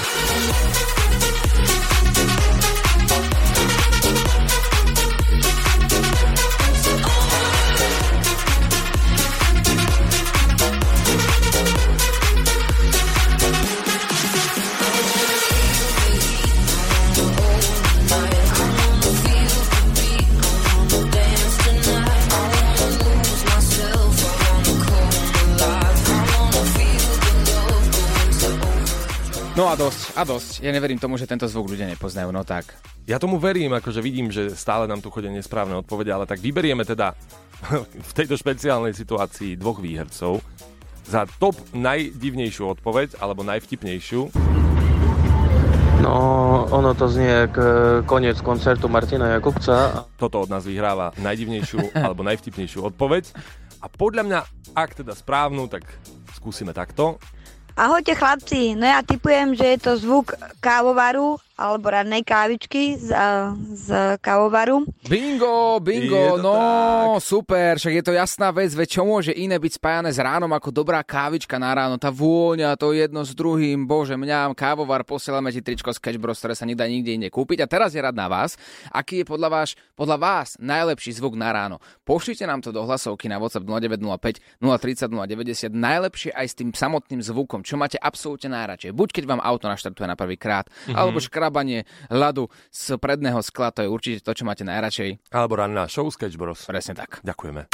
No 29.55 29.71
a 29.71 29.79
dosť, 29.79 30.19
a 30.19 30.27
dosť. 30.27 30.67
Ja 30.67 30.75
neverím 30.75 30.99
tomu, 30.99 31.15
že 31.15 31.31
tento 31.31 31.47
zvuk 31.47 31.71
ľudia 31.71 31.87
nepoznajú, 31.87 32.27
no 32.27 32.43
tak. 32.43 32.75
Ja 33.07 33.23
tomu 33.23 33.39
verím, 33.39 33.71
akože 33.71 34.03
vidím, 34.03 34.27
že 34.27 34.51
stále 34.51 34.83
nám 34.83 34.99
tu 34.99 35.07
chodia 35.07 35.31
nesprávne 35.31 35.79
odpovede, 35.79 36.11
ale 36.11 36.27
tak 36.27 36.43
vyberieme 36.43 36.83
teda 36.83 37.15
v 38.11 38.11
tejto 38.11 38.35
špeciálnej 38.35 38.91
situácii 38.91 39.55
dvoch 39.55 39.79
výhercov 39.79 40.43
za 41.07 41.23
top 41.39 41.55
najdivnejšiu 41.71 42.67
odpoveď, 42.75 43.15
alebo 43.23 43.47
najvtipnejšiu. 43.47 44.27
No, 46.03 46.15
ono 46.67 46.91
to 46.91 47.07
znie 47.07 47.47
jak 47.47 47.55
e, 47.55 47.67
koniec 48.03 48.43
koncertu 48.43 48.91
Martina 48.91 49.39
Jakubca. 49.39 50.03
Toto 50.19 50.43
od 50.43 50.51
nás 50.51 50.67
vyhráva 50.67 51.15
najdivnejšiu 51.15 51.95
alebo 52.03 52.27
najvtipnejšiu 52.27 52.91
odpoveď. 52.91 53.31
A 53.79 53.87
podľa 53.87 54.23
mňa, 54.27 54.39
ak 54.75 54.99
teda 54.99 55.15
správnu, 55.15 55.71
tak 55.71 55.87
skúsime 56.35 56.75
takto. 56.75 57.23
Ahojte 57.75 58.15
chlapci, 58.15 58.71
no 58.79 58.87
ja 58.87 59.03
typujem, 59.03 59.51
že 59.51 59.75
je 59.75 59.77
to 59.83 59.91
zvuk 59.99 60.31
kávovaru 60.63 61.35
alebo 61.55 61.87
radnej 61.87 62.19
kávičky 62.19 62.99
z, 62.99 63.15
z 63.79 63.87
kávovaru. 64.19 64.83
Bingo, 65.07 65.79
bingo, 65.79 66.35
no 66.35 66.55
tak. 67.15 67.23
super, 67.23 67.71
však 67.79 67.93
je 67.95 68.03
to 68.03 68.11
jasná 68.11 68.51
vec, 68.51 68.75
veď 68.75 68.99
čo 68.99 69.01
môže 69.07 69.31
iné 69.31 69.55
byť 69.55 69.79
spájane 69.79 70.11
s 70.11 70.19
ránom 70.19 70.51
ako 70.51 70.75
dobrá 70.75 70.99
kávička 70.99 71.55
na 71.55 71.71
ráno, 71.71 71.95
tá 71.95 72.11
vôňa, 72.11 72.75
to 72.75 72.91
jedno 72.91 73.23
s 73.23 73.31
druhým, 73.31 73.87
bože, 73.87 74.19
mňa 74.19 74.51
kávovar, 74.51 75.07
posielame 75.07 75.47
ti 75.55 75.63
tričko 75.63 75.95
z 75.95 76.03
Catch 76.03 76.19
Bros, 76.19 76.35
ktoré 76.43 76.59
sa 76.59 76.67
nedá 76.67 76.83
nikde 76.91 77.15
inde 77.15 77.31
kúpiť 77.31 77.63
a 77.63 77.71
teraz 77.71 77.95
je 77.95 78.03
rad 78.03 78.15
na 78.15 78.27
vás, 78.27 78.59
aký 78.91 79.23
je 79.23 79.25
podľa 79.25 79.47
vás, 79.47 79.79
podľa 79.95 80.17
vás 80.19 80.59
najlepší 80.59 81.15
zvuk 81.15 81.39
na 81.39 81.55
ráno. 81.55 81.79
Pošlite 82.03 82.43
nám 82.43 82.59
to 82.59 82.75
do 82.75 82.83
hlasovky 82.83 83.31
na 83.31 83.39
WhatsApp 83.39 83.63
0905 83.63 84.59
030 84.59 85.07
090, 85.07 85.71
najlepšie 85.71 86.35
aj 86.35 86.47
s 86.51 86.55
tým 86.59 86.75
samotným 86.75 87.23
zvukom, 87.23 87.63
čo 87.63 87.79
máte 87.79 87.95
absolútne 87.95 88.51
najradšej. 88.51 88.91
Buď 88.91 89.09
keď 89.15 89.23
vám 89.23 89.39
auto 89.39 89.71
naštartuje 89.71 90.03
na 90.03 90.19
prvý 90.19 90.35
krát, 90.35 90.67
mm-hmm. 90.67 90.99
alebo 90.99 91.23
škra 91.23 91.44
škrabanie 91.45 91.85
ľadu 92.09 92.49
z 92.73 92.97
predného 92.97 93.37
skla, 93.45 93.69
to 93.69 93.85
je 93.85 93.89
určite 93.93 94.25
to, 94.25 94.33
čo 94.33 94.49
máte 94.49 94.65
najradšej. 94.65 95.29
Alebo 95.29 95.61
ranná 95.61 95.85
show 95.85 96.09
Sketch 96.09 96.41
Bros. 96.41 96.65
Presne 96.65 96.97
tak. 96.97 97.21
Ďakujeme. 97.21 97.69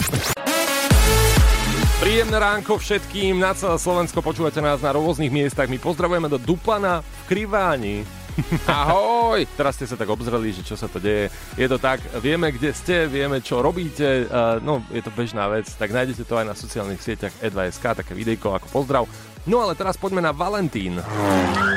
Príjemné 2.03 2.35
ránko 2.35 2.75
všetkým, 2.75 3.39
na 3.39 3.55
celé 3.55 3.79
Slovensko 3.79 4.19
počúvate 4.19 4.59
nás 4.59 4.83
na 4.83 4.91
rôznych 4.91 5.31
miestach. 5.31 5.71
My 5.71 5.79
pozdravujeme 5.79 6.27
do 6.27 6.35
Duplana 6.35 6.99
v 6.99 7.21
Kriváni. 7.31 8.03
Ahoj! 8.67 9.47
Teraz 9.55 9.79
ste 9.79 9.87
sa 9.87 9.95
tak 9.95 10.11
obzreli, 10.11 10.51
že 10.51 10.67
čo 10.67 10.75
sa 10.75 10.91
to 10.91 10.99
deje. 10.99 11.31
Je 11.55 11.67
to 11.67 11.79
tak, 11.79 12.03
vieme, 12.19 12.51
kde 12.51 12.75
ste, 12.75 13.07
vieme, 13.07 13.39
čo 13.39 13.63
robíte, 13.63 14.27
uh, 14.27 14.59
no 14.59 14.83
je 14.91 14.99
to 15.03 15.11
bežná 15.15 15.47
vec, 15.51 15.67
tak 15.75 15.91
nájdete 15.91 16.27
to 16.27 16.35
aj 16.35 16.45
na 16.47 16.55
sociálnych 16.55 16.99
sieťach 16.99 17.35
e2SK, 17.39 18.03
také 18.03 18.13
videjko 18.15 18.55
ako 18.55 18.67
pozdrav. 18.71 19.03
No 19.49 19.65
ale 19.65 19.73
teraz 19.73 19.97
poďme 19.97 20.21
na 20.21 20.29
Valentín. 20.29 21.01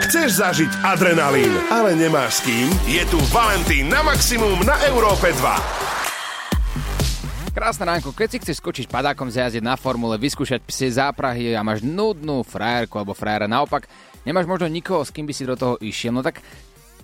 Chceš 0.05 0.37
zažiť 0.37 0.85
adrenalín, 0.85 1.49
ale 1.73 1.97
nemáš 1.97 2.45
s 2.45 2.53
kým? 2.53 2.69
Je 2.85 3.01
tu 3.09 3.17
Valentín 3.33 3.89
na 3.89 4.05
maximum 4.05 4.61
na 4.69 4.77
Európe 4.85 5.33
2. 5.33 7.57
Krásne 7.57 7.89
ránko, 7.89 8.13
keď 8.13 8.29
si 8.29 8.37
chceš 8.45 8.61
skočiť 8.61 8.85
padákom 8.91 9.33
zjazdiť 9.33 9.65
na 9.65 9.81
formule, 9.81 10.21
vyskúšať 10.21 10.61
psie 10.61 10.93
záprahy 10.93 11.57
a 11.57 11.65
máš 11.65 11.81
nudnú 11.81 12.45
frajerku 12.45 13.01
alebo 13.01 13.17
frajera 13.17 13.49
naopak, 13.49 13.89
nemáš 14.29 14.45
možno 14.45 14.69
nikoho, 14.69 15.01
s 15.01 15.09
kým 15.09 15.25
by 15.25 15.33
si 15.33 15.49
do 15.49 15.57
toho 15.57 15.81
išiel, 15.81 16.13
no 16.13 16.21
tak 16.21 16.45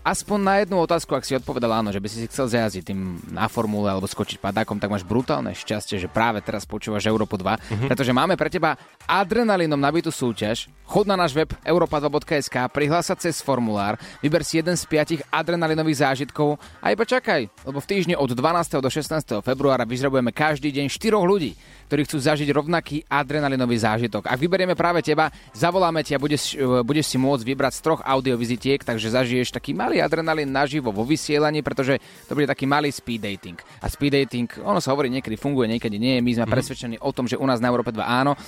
aspoň 0.00 0.38
na 0.40 0.54
jednu 0.64 0.80
otázku, 0.80 1.12
ak 1.12 1.26
si 1.26 1.37
odpovedal 1.37 1.83
áno, 1.83 1.92
že 1.92 2.00
by 2.00 2.09
si 2.09 2.25
si 2.25 2.26
chcel 2.28 2.49
zjazdiť 2.49 2.92
tým 2.92 3.21
na 3.30 3.47
formule 3.47 3.88
alebo 3.88 4.09
skočiť 4.09 4.40
padákom, 4.40 4.80
tak 4.80 4.88
máš 4.88 5.04
brutálne 5.04 5.52
šťastie, 5.52 6.00
že 6.00 6.09
práve 6.09 6.40
teraz 6.40 6.64
počúvaš 6.64 7.09
Európu 7.09 7.37
2, 7.37 7.45
mm-hmm. 7.45 7.88
pretože 7.88 8.12
máme 8.16 8.35
pre 8.40 8.49
teba 8.49 8.80
adrenalinom 9.04 9.78
nabitú 9.78 10.09
súťaž. 10.09 10.73
Chod 10.88 11.07
na 11.07 11.14
náš 11.14 11.37
web 11.37 11.52
europa2.sk, 11.62 12.57
prihlásať 12.73 13.30
cez 13.30 13.38
formulár, 13.45 14.00
vyber 14.25 14.42
si 14.42 14.59
jeden 14.59 14.75
z 14.75 14.85
piatich 14.88 15.23
adrenalinových 15.30 16.02
zážitkov 16.02 16.59
a 16.83 16.90
iba 16.90 17.07
čakaj, 17.07 17.47
lebo 17.69 17.78
v 17.78 17.87
týždni 17.87 18.14
od 18.19 18.33
12. 18.33 18.83
do 18.83 18.90
16. 18.90 19.45
februára 19.45 19.87
vyžrebujeme 19.87 20.35
každý 20.35 20.75
deň 20.75 20.87
4 20.90 21.14
ľudí 21.21 21.52
ktorí 21.90 22.07
chcú 22.07 22.23
zažiť 22.23 22.47
rovnaký 22.54 23.02
adrenalinový 23.11 23.75
zážitok. 23.83 24.30
Ak 24.30 24.38
vyberieme 24.38 24.78
práve 24.78 25.02
teba, 25.02 25.35
zavoláme 25.50 26.07
ti 26.07 26.14
a 26.14 26.23
budeš, 26.23 26.54
e, 26.54 26.87
budeš 26.87 27.11
si 27.11 27.19
môcť 27.19 27.42
vybrať 27.42 27.73
z 27.75 27.80
troch 27.83 28.00
audiovizitiek, 28.07 28.78
takže 28.78 29.11
zažiješ 29.11 29.50
taký 29.50 29.75
malý 29.75 29.90
adrenalín 29.99 30.55
naživo 30.55 30.95
vo 30.95 31.03
vysielaní, 31.03 31.67
pretože 31.67 31.99
to 32.31 32.39
bude 32.39 32.47
taký 32.47 32.71
malý 32.71 32.95
speed 32.95 33.27
dating. 33.27 33.59
A 33.83 33.91
speed 33.91 34.15
dating, 34.15 34.47
ono 34.63 34.79
sa 34.79 34.95
hovorí, 34.95 35.11
niekedy 35.11 35.35
funguje, 35.35 35.67
niekedy 35.67 35.99
nie. 35.99 36.23
My 36.23 36.39
sme 36.39 36.47
mm. 36.47 36.53
presvedčení 36.55 36.97
o 37.03 37.11
tom, 37.11 37.27
že 37.27 37.35
u 37.35 37.47
nás 37.49 37.59
na 37.59 37.67
Európe 37.67 37.91
2 37.91 37.99
áno. 37.99 38.39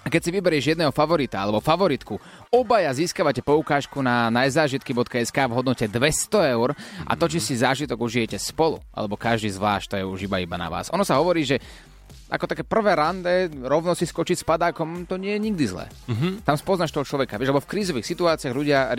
A 0.00 0.08
keď 0.08 0.20
si 0.24 0.30
vyberieš 0.32 0.72
jedného 0.72 0.92
favorita 0.96 1.44
alebo 1.44 1.60
favoritku, 1.60 2.16
obaja 2.48 2.88
získavate 2.96 3.44
poukážku 3.44 4.00
na 4.00 4.32
najzážitky.sk 4.32 5.38
v 5.44 5.52
hodnote 5.52 5.84
200 5.84 6.56
eur 6.56 6.72
a 7.04 7.12
to, 7.20 7.28
či 7.28 7.36
si 7.36 7.60
zážitok 7.60 8.00
užijete 8.00 8.40
spolu, 8.40 8.80
alebo 8.96 9.20
každý 9.20 9.52
zvlášť, 9.52 9.86
to 9.92 9.96
je 10.00 10.04
už 10.08 10.20
iba 10.24 10.40
iba 10.40 10.56
na 10.56 10.72
vás. 10.72 10.88
Ono 10.96 11.04
sa 11.04 11.20
hovorí, 11.20 11.44
že 11.44 11.60
ako 12.30 12.46
také 12.46 12.62
prvé 12.62 12.94
rande, 12.94 13.50
rovno 13.66 13.96
si 13.98 14.06
skočiť 14.06 14.40
s 14.40 14.46
padákom, 14.46 15.04
to 15.04 15.18
nie 15.18 15.34
je 15.34 15.40
nikdy 15.40 15.64
zlé. 15.66 15.86
Mm-hmm. 16.06 16.32
Tam 16.46 16.54
spoznáš 16.54 16.94
toho 16.94 17.02
človeka. 17.02 17.36
Vieš, 17.36 17.50
lebo 17.50 17.64
v 17.64 17.70
krízových 17.70 18.06
situáciách 18.06 18.54
ľudia 18.54 18.94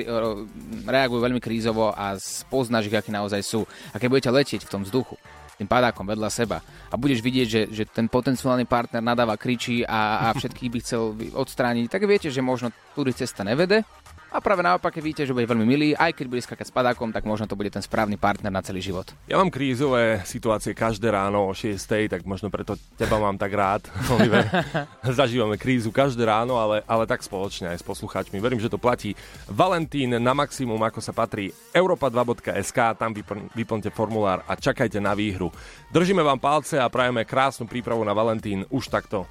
reagujú 0.84 1.20
veľmi 1.24 1.40
krízovo 1.40 1.96
a 1.96 2.20
spoznáš 2.20 2.92
ich, 2.92 2.98
akí 2.98 3.10
naozaj 3.10 3.42
sú. 3.44 3.64
A 3.96 4.00
keď 4.00 4.08
budete 4.12 4.32
letieť 4.36 4.62
v 4.68 4.72
tom 4.72 4.84
vzduchu, 4.84 5.16
tým 5.62 5.70
padákom 5.70 6.10
vedľa 6.10 6.30
seba 6.34 6.58
a 6.90 6.98
budeš 6.98 7.22
vidieť, 7.22 7.48
že, 7.48 7.62
že 7.70 7.84
ten 7.86 8.10
potenciálny 8.10 8.66
partner 8.66 9.06
nadáva, 9.06 9.38
kričí 9.38 9.86
a, 9.86 10.26
a 10.26 10.34
všetkých 10.34 10.72
by 10.74 10.80
chcel 10.82 11.14
odstrániť, 11.38 11.86
tak 11.86 12.10
viete, 12.10 12.34
že 12.34 12.42
možno 12.42 12.74
túry 12.98 13.14
cesta 13.14 13.46
nevede 13.46 13.86
a 14.32 14.40
práve 14.40 14.64
naopak, 14.64 14.96
keď 14.96 15.04
vidíte, 15.04 15.24
že 15.28 15.36
bude 15.36 15.44
veľmi 15.44 15.68
milý, 15.68 15.90
aj 15.92 16.16
keď 16.16 16.26
bude 16.32 16.40
skakať 16.40 16.64
s 16.64 16.72
padákom, 16.72 17.12
tak 17.12 17.28
možno 17.28 17.52
to 17.52 17.60
bude 17.60 17.68
ten 17.68 17.84
správny 17.84 18.16
partner 18.16 18.48
na 18.48 18.64
celý 18.64 18.80
život. 18.80 19.12
Ja 19.28 19.36
mám 19.36 19.52
krízové 19.52 20.24
situácie 20.24 20.72
každé 20.72 21.12
ráno 21.12 21.52
o 21.52 21.54
6, 21.54 21.76
tak 22.08 22.24
možno 22.24 22.48
preto 22.48 22.80
teba 22.96 23.20
mám 23.20 23.36
tak 23.36 23.52
rád, 23.52 23.92
Oliver. 24.16 24.48
Zažívame 25.20 25.60
krízu 25.60 25.92
každé 25.92 26.24
ráno, 26.24 26.56
ale, 26.56 26.80
ale 26.88 27.04
tak 27.04 27.20
spoločne 27.20 27.76
aj 27.76 27.84
s 27.84 27.86
poslucháčmi. 27.86 28.40
Verím, 28.40 28.64
že 28.64 28.72
to 28.72 28.80
platí. 28.80 29.20
Valentín 29.52 30.16
na 30.16 30.32
maximum, 30.32 30.80
ako 30.80 31.04
sa 31.04 31.12
patrí, 31.12 31.52
europa2.sk, 31.76 32.80
tam 32.96 33.12
vyplň, 33.12 33.52
vyplňte 33.52 33.92
formulár 33.92 34.48
a 34.48 34.56
čakajte 34.56 35.04
na 35.04 35.12
výhru. 35.12 35.52
Držíme 35.92 36.24
vám 36.24 36.40
palce 36.40 36.80
a 36.80 36.88
prajeme 36.88 37.28
krásnu 37.28 37.68
prípravu 37.68 38.08
na 38.08 38.16
Valentín 38.16 38.64
už 38.72 38.88
takto. 38.88 39.28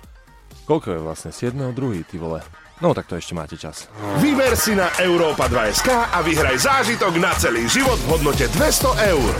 Koľko 0.68 0.92
je 0.92 1.00
vlastne? 1.00 1.30
7.2. 1.32 2.04
ty 2.04 2.20
vole. 2.20 2.59
No 2.80 2.96
tak 2.96 3.12
to 3.12 3.20
ešte 3.20 3.36
máte 3.36 3.60
čas. 3.60 3.92
Vyber 4.24 4.56
si 4.56 4.72
na 4.72 4.88
Európa 5.04 5.52
2 5.52 5.84
SK 5.84 5.88
a 6.16 6.24
vyhraj 6.24 6.56
zážitok 6.64 7.12
na 7.20 7.36
celý 7.36 7.68
život 7.68 8.00
v 8.08 8.16
hodnote 8.16 8.48
200 8.56 9.12
eur. 9.12 9.32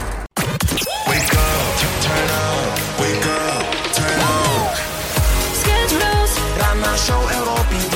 Wake 1.09 1.33
up, 1.33 1.73
turn 2.05 2.29
up, 2.29 2.77
wake 3.01 3.25
up, 3.25 3.65
turn 3.97 4.19
up. 4.21 4.77
Sketch 5.57 5.93
Bros. 5.97 6.31
Ranná 6.61 6.93
show 7.01 7.21
Európy 7.33 7.90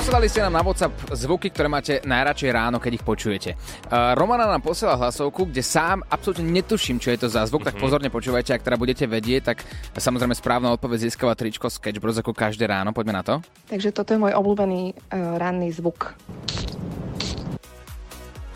Posielali 0.00 0.32
ste 0.32 0.40
nám 0.40 0.56
na 0.56 0.64
WhatsApp 0.64 1.12
zvuky, 1.12 1.52
ktoré 1.52 1.68
máte 1.68 2.00
najradšej 2.00 2.56
ráno, 2.56 2.80
keď 2.80 2.92
ich 2.96 3.04
počujete. 3.04 3.52
Uh, 3.52 4.16
Romana 4.16 4.48
nám 4.48 4.64
posiela 4.64 4.96
hlasovku, 4.96 5.52
kde 5.52 5.60
sám 5.60 6.00
absolútne 6.08 6.48
netuším, 6.48 6.96
čo 6.96 7.12
je 7.12 7.20
to 7.20 7.28
za 7.28 7.44
zvuk, 7.44 7.60
mm-hmm. 7.60 7.68
tak 7.68 7.76
mhm. 7.76 7.84
pozorne 7.84 8.08
počúvajte, 8.08 8.56
ak 8.56 8.64
teda 8.64 8.80
budete 8.80 9.04
vedieť, 9.04 9.52
tak 9.52 9.60
samozrejme 9.92 10.32
správna 10.32 10.72
odpoveď 10.72 11.04
získava 11.04 11.36
tričko 11.36 11.68
Sketch 11.68 12.00
Bros 12.00 12.16
ako 12.16 12.32
každé 12.32 12.64
ráno. 12.64 12.96
Poďme 12.96 13.12
na 13.12 13.20
to. 13.20 13.44
Takže 13.68 13.92
toto 13.92 14.16
je 14.16 14.24
môj 14.24 14.32
obľúbený 14.40 14.96
uh, 14.96 15.36
ranný 15.36 15.68
zvuk. 15.68 16.16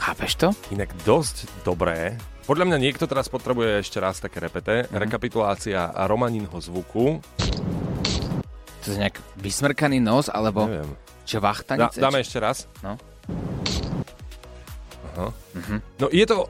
Chápeš 0.01 0.33
to? 0.41 0.49
Inak 0.73 0.97
dosť 1.05 1.45
dobré. 1.61 2.17
Podľa 2.49 2.73
mňa 2.73 2.79
niekto 2.81 3.05
teraz 3.05 3.29
potrebuje 3.29 3.85
ešte 3.85 4.01
raz 4.01 4.17
také 4.17 4.41
repete. 4.41 4.89
Mm-hmm. 4.89 4.97
Rekapitulácia 4.97 5.93
Romaninho 6.09 6.57
zvuku. 6.57 7.21
To 8.81 8.87
je 8.89 8.97
nejak 8.97 9.21
vysmrkaný 9.37 10.01
nos, 10.01 10.33
alebo... 10.33 10.73
Neviem. 10.73 11.04
Čvachtanec? 11.25 11.97
Dá, 11.97 12.09
dáme 12.09 12.21
ešte 12.21 12.39
raz. 12.41 12.69
No. 12.85 12.97
Aha. 15.15 15.29
Mhm. 15.57 15.77
No 16.01 16.07
je 16.13 16.25
to, 16.27 16.49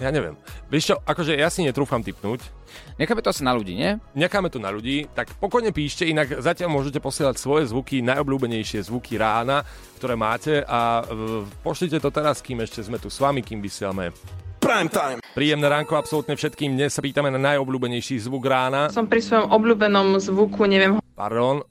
ja 0.00 0.10
neviem. 0.12 0.36
Vieš 0.68 0.84
čo, 0.92 0.96
akože 1.04 1.36
ja 1.36 1.48
si 1.48 1.64
netrúfam 1.64 2.02
typnúť. 2.02 2.42
Necháme 3.00 3.24
to 3.24 3.32
asi 3.32 3.44
na 3.44 3.56
ľudí, 3.56 3.72
nie? 3.76 3.96
Necháme 4.12 4.52
to 4.52 4.60
na 4.60 4.68
ľudí, 4.68 5.08
tak 5.16 5.32
pokojne 5.40 5.72
píšte, 5.72 6.04
inak 6.04 6.40
zatiaľ 6.44 6.68
môžete 6.72 7.00
posielať 7.00 7.36
svoje 7.40 7.68
zvuky, 7.72 8.04
najobľúbenejšie 8.04 8.84
zvuky 8.84 9.16
rána, 9.16 9.64
ktoré 9.96 10.12
máte 10.16 10.60
a 10.64 11.00
e, 11.00 11.44
pošlite 11.64 12.00
to 12.00 12.12
teraz, 12.12 12.44
kým 12.44 12.60
ešte 12.60 12.84
sme 12.84 13.00
tu 13.00 13.08
s 13.08 13.16
vami, 13.16 13.40
kým 13.40 13.64
vysielame 13.64 14.12
Prime 14.66 14.90
time. 14.90 15.18
Príjemné 15.36 15.68
ránko 15.68 15.94
absolútne 15.94 16.34
všetkým. 16.34 16.74
Dnes 16.74 16.90
sa 16.90 17.04
pýtame 17.04 17.30
na 17.30 17.38
najobľúbenejší 17.38 18.18
zvuk 18.18 18.42
rána. 18.50 18.90
Som 18.90 19.06
pri 19.06 19.22
svojom 19.22 19.52
obľúbenom 19.52 20.18
zvuku, 20.18 20.66
neviem. 20.66 20.98
Pardon. 21.14 21.62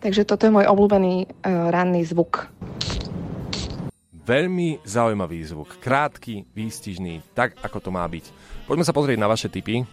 Takže 0.00 0.24
toto 0.24 0.48
je 0.48 0.54
môj 0.56 0.64
obľúbený 0.64 1.28
uh, 1.28 1.68
ranný 1.68 2.08
zvuk. 2.08 2.48
Veľmi 4.24 4.80
zaujímavý 4.86 5.44
zvuk. 5.44 5.76
Krátky, 5.80 6.48
výstižný, 6.56 7.36
tak 7.36 7.58
ako 7.60 7.78
to 7.84 7.90
má 7.92 8.06
byť. 8.08 8.24
Poďme 8.64 8.86
sa 8.86 8.96
pozrieť 8.96 9.18
na 9.20 9.28
vaše 9.28 9.52
tipy. 9.52 9.84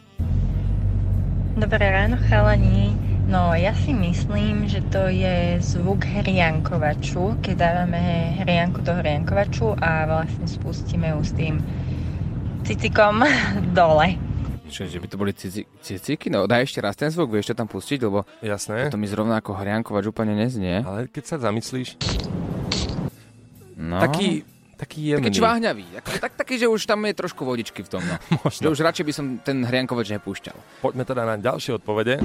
Dobré 1.58 1.90
ráno, 1.90 2.22
chalani. 2.30 2.94
No, 3.28 3.52
ja 3.52 3.76
si 3.76 3.92
myslím, 3.92 4.72
že 4.72 4.80
to 4.88 5.12
je 5.12 5.60
zvuk 5.60 6.06
hriankovaču, 6.06 7.36
keď 7.44 7.56
dávame 7.60 8.32
hrianku 8.40 8.80
do 8.86 8.96
hriankovaču 8.96 9.76
a 9.76 10.08
vlastne 10.08 10.48
spustíme 10.48 11.12
ju 11.12 11.20
s 11.20 11.32
tým 11.36 11.60
cicikom 12.64 13.26
dole. 13.78 14.27
Čiže 14.68 14.88
že 14.90 15.00
by 15.00 15.08
to 15.08 15.16
boli 15.16 15.32
cici, 15.32 15.64
ciciky? 15.80 16.28
No 16.28 16.44
daj 16.44 16.64
ešte 16.64 16.80
raz 16.80 16.94
ten 16.94 17.08
zvuk, 17.08 17.32
vieš 17.32 17.50
to 17.50 17.56
tam 17.56 17.66
pustiť, 17.66 18.00
lebo 18.02 18.28
Jasné. 18.40 18.88
to 18.88 18.96
mi 18.96 19.06
zrovna 19.06 19.38
ako 19.38 19.56
hriankovač 19.56 20.06
úplne 20.06 20.34
neznie. 20.34 20.82
Ale 20.82 21.08
keď 21.08 21.24
sa 21.26 21.36
zamyslíš, 21.42 21.96
No. 23.78 24.02
taký, 24.02 24.42
taký 24.76 25.14
jemný. 25.14 25.22
Taký 25.24 25.38
čváhňavý. 25.38 25.86
Akože 26.02 26.18
tak, 26.18 26.34
taký, 26.36 26.58
že 26.58 26.66
už 26.66 26.82
tam 26.84 27.06
je 27.06 27.14
trošku 27.14 27.46
vodičky 27.46 27.86
v 27.86 27.90
tom. 27.90 28.02
No. 28.02 28.16
Možno. 28.44 28.60
Že 28.60 28.70
už 28.74 28.80
radšej 28.84 29.06
by 29.06 29.14
som 29.14 29.26
ten 29.40 29.62
hriankovač 29.62 30.10
nepúšťal. 30.12 30.58
Poďme 30.82 31.06
teda 31.06 31.24
na 31.24 31.36
ďalšie 31.38 31.78
odpovede. 31.78 32.18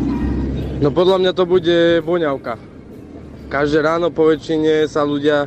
No 0.81 0.89
podľa 0.89 1.21
mňa 1.21 1.33
to 1.33 1.45
bude 1.45 1.77
voňavka. 2.03 2.57
Každé 3.47 3.85
ráno 3.85 4.09
po 4.09 4.27
väčšine 4.27 4.89
sa 4.89 5.05
ľudia 5.05 5.45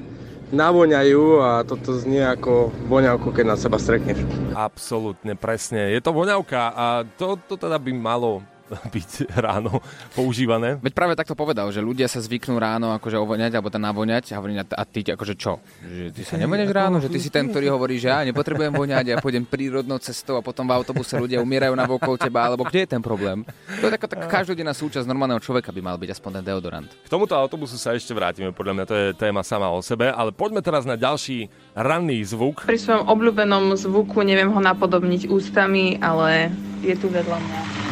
navoňajú 0.53 1.23
a 1.41 1.49
toto 1.65 1.97
znie 1.97 2.21
ako 2.21 2.69
voňavku, 2.89 3.33
keď 3.33 3.45
na 3.53 3.57
seba 3.57 3.81
strekneš. 3.81 4.21
Absolútne, 4.53 5.33
presne. 5.33 5.93
Je 5.93 6.01
to 6.01 6.13
voňavka 6.13 6.61
a 6.73 6.85
to, 7.17 7.37
to 7.49 7.57
teda 7.57 7.81
by 7.81 7.91
malo 7.93 8.45
byť 8.95 9.29
ráno 9.37 9.79
používané. 10.17 10.81
Veď 10.81 10.93
práve 10.97 11.13
takto 11.13 11.37
povedal, 11.37 11.69
že 11.69 11.81
ľudia 11.81 12.09
sa 12.09 12.17
zvyknú 12.21 12.57
ráno 12.57 12.93
akože 12.97 13.17
ovoňať 13.21 13.51
alebo 13.57 13.69
tam 13.69 13.85
navoňať 13.85 14.33
a 14.33 14.41
hovorí, 14.41 14.57
a 14.57 14.83
ty 14.85 14.99
akože 15.05 15.35
čo? 15.37 15.61
Že 15.85 16.03
ty 16.13 16.21
sa 16.25 16.35
nevoňaš 16.41 16.71
ráno? 16.73 16.97
Že 16.97 17.09
ty 17.13 17.19
si 17.21 17.29
ten, 17.29 17.45
ktorý 17.49 17.69
hovorí, 17.69 18.01
že 18.01 18.09
ja 18.09 18.25
nepotrebujem 18.25 18.73
voňať, 18.73 19.05
ja 19.13 19.17
pôjdem 19.21 19.45
prírodnou 19.45 20.01
cestou 20.01 20.37
a 20.39 20.41
potom 20.41 20.65
v 20.65 20.73
autobuse 20.73 21.13
ľudia 21.15 21.41
umierajú 21.41 21.73
na 21.77 21.85
okolo 21.85 22.17
teba, 22.17 22.49
alebo 22.49 22.65
kde 22.65 22.85
je 22.85 22.89
ten 22.97 23.01
problém? 23.01 23.45
To 23.81 23.85
je 23.87 23.93
taká 23.93 24.07
tak 24.09 24.25
každodenná 24.25 24.73
súčasť 24.73 25.05
normálneho 25.05 25.39
človeka 25.39 25.69
by 25.69 25.81
mal 25.85 25.97
byť 26.01 26.09
aspoň 26.17 26.41
ten 26.41 26.43
deodorant. 26.49 26.89
K 26.89 27.09
tomuto 27.09 27.37
autobusu 27.37 27.77
sa 27.77 27.93
ešte 27.93 28.11
vrátime, 28.17 28.49
podľa 28.51 28.73
mňa 28.81 28.85
to 28.89 28.95
je 28.97 29.07
téma 29.13 29.45
sama 29.45 29.69
o 29.69 29.79
sebe, 29.85 30.09
ale 30.09 30.33
poďme 30.33 30.65
teraz 30.65 30.83
na 30.83 30.97
ďalší 30.97 31.47
ranný 31.77 32.25
zvuk. 32.25 32.65
Pri 32.65 32.81
svojom 32.81 33.05
obľúbenom 33.05 33.77
zvuku 33.77 34.25
neviem 34.25 34.49
ho 34.49 34.59
napodobniť 34.59 35.29
ústami, 35.29 36.01
ale 36.01 36.49
je 36.81 36.95
tu 36.97 37.07
vedľa 37.07 37.37
mňa. 37.37 37.84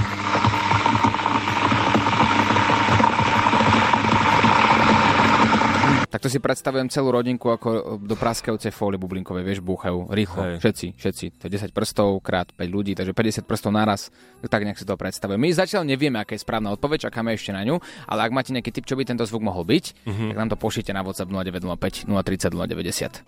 Tak 6.13 6.21
to 6.21 6.29
si 6.29 6.37
predstavujem 6.37 6.93
celú 6.93 7.09
rodinku 7.09 7.49
ako 7.49 7.97
do 7.97 8.13
praskajúcej 8.13 8.69
fólie 8.69 9.01
bublinkovej, 9.01 9.41
vieš, 9.41 9.59
búchajú 9.65 10.13
rýchlo. 10.13 10.45
Hej. 10.45 10.61
Všetci, 10.61 10.87
všetci. 10.93 11.25
To 11.41 11.43
je 11.49 11.51
10 11.57 11.73
prstov 11.73 12.21
krát 12.21 12.53
5 12.53 12.69
ľudí, 12.69 12.93
takže 12.93 13.17
50 13.17 13.49
prstov 13.49 13.73
naraz. 13.73 14.13
Tak 14.45 14.61
nejak 14.61 14.77
si 14.77 14.85
to 14.85 14.93
predstavujem. 14.93 15.41
My 15.41 15.49
zatiaľ 15.49 15.89
nevieme, 15.89 16.21
aká 16.21 16.37
je 16.37 16.45
správna 16.45 16.69
odpoveď, 16.69 17.09
čakáme 17.09 17.33
ešte 17.33 17.49
na 17.49 17.65
ňu, 17.65 17.81
ale 18.05 18.29
ak 18.29 18.31
máte 18.31 18.53
nejaký 18.53 18.69
tip, 18.69 18.85
čo 18.85 18.93
by 18.93 19.09
tento 19.09 19.25
zvuk 19.25 19.41
mohol 19.41 19.65
byť, 19.65 20.05
Mhm. 20.05 20.25
tak 20.29 20.37
nám 20.37 20.49
to 20.53 20.57
pošlite 20.61 20.93
na 20.93 21.01
WhatsApp 21.01 21.33
0905 21.33 22.05
030 22.05 22.53
090. 22.53 23.25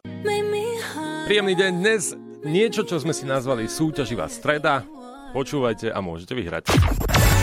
Príjemný 1.26 1.58
deň 1.58 1.72
dnes. 1.82 2.14
Niečo, 2.46 2.86
čo 2.86 3.02
sme 3.02 3.18
si 3.18 3.26
nazvali 3.26 3.66
súťaživá 3.66 4.30
streda. 4.30 4.86
Počúvajte 5.34 5.90
a 5.90 5.98
môžete 6.06 6.38
vyhrať. 6.38 6.70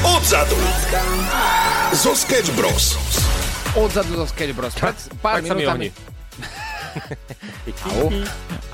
Odzadu. 0.06 0.54
Zo 1.98 2.14
Sketch 2.14 2.54
Bros. 2.54 2.94
Odzadu 3.72 4.20
zo 4.20 4.28
Sketch 4.28 4.52
Bros. 4.52 4.76
Pred 4.76 4.96
pár 5.24 5.40
tak 5.40 5.48
minútami... 5.48 5.88
Au, 7.88 8.12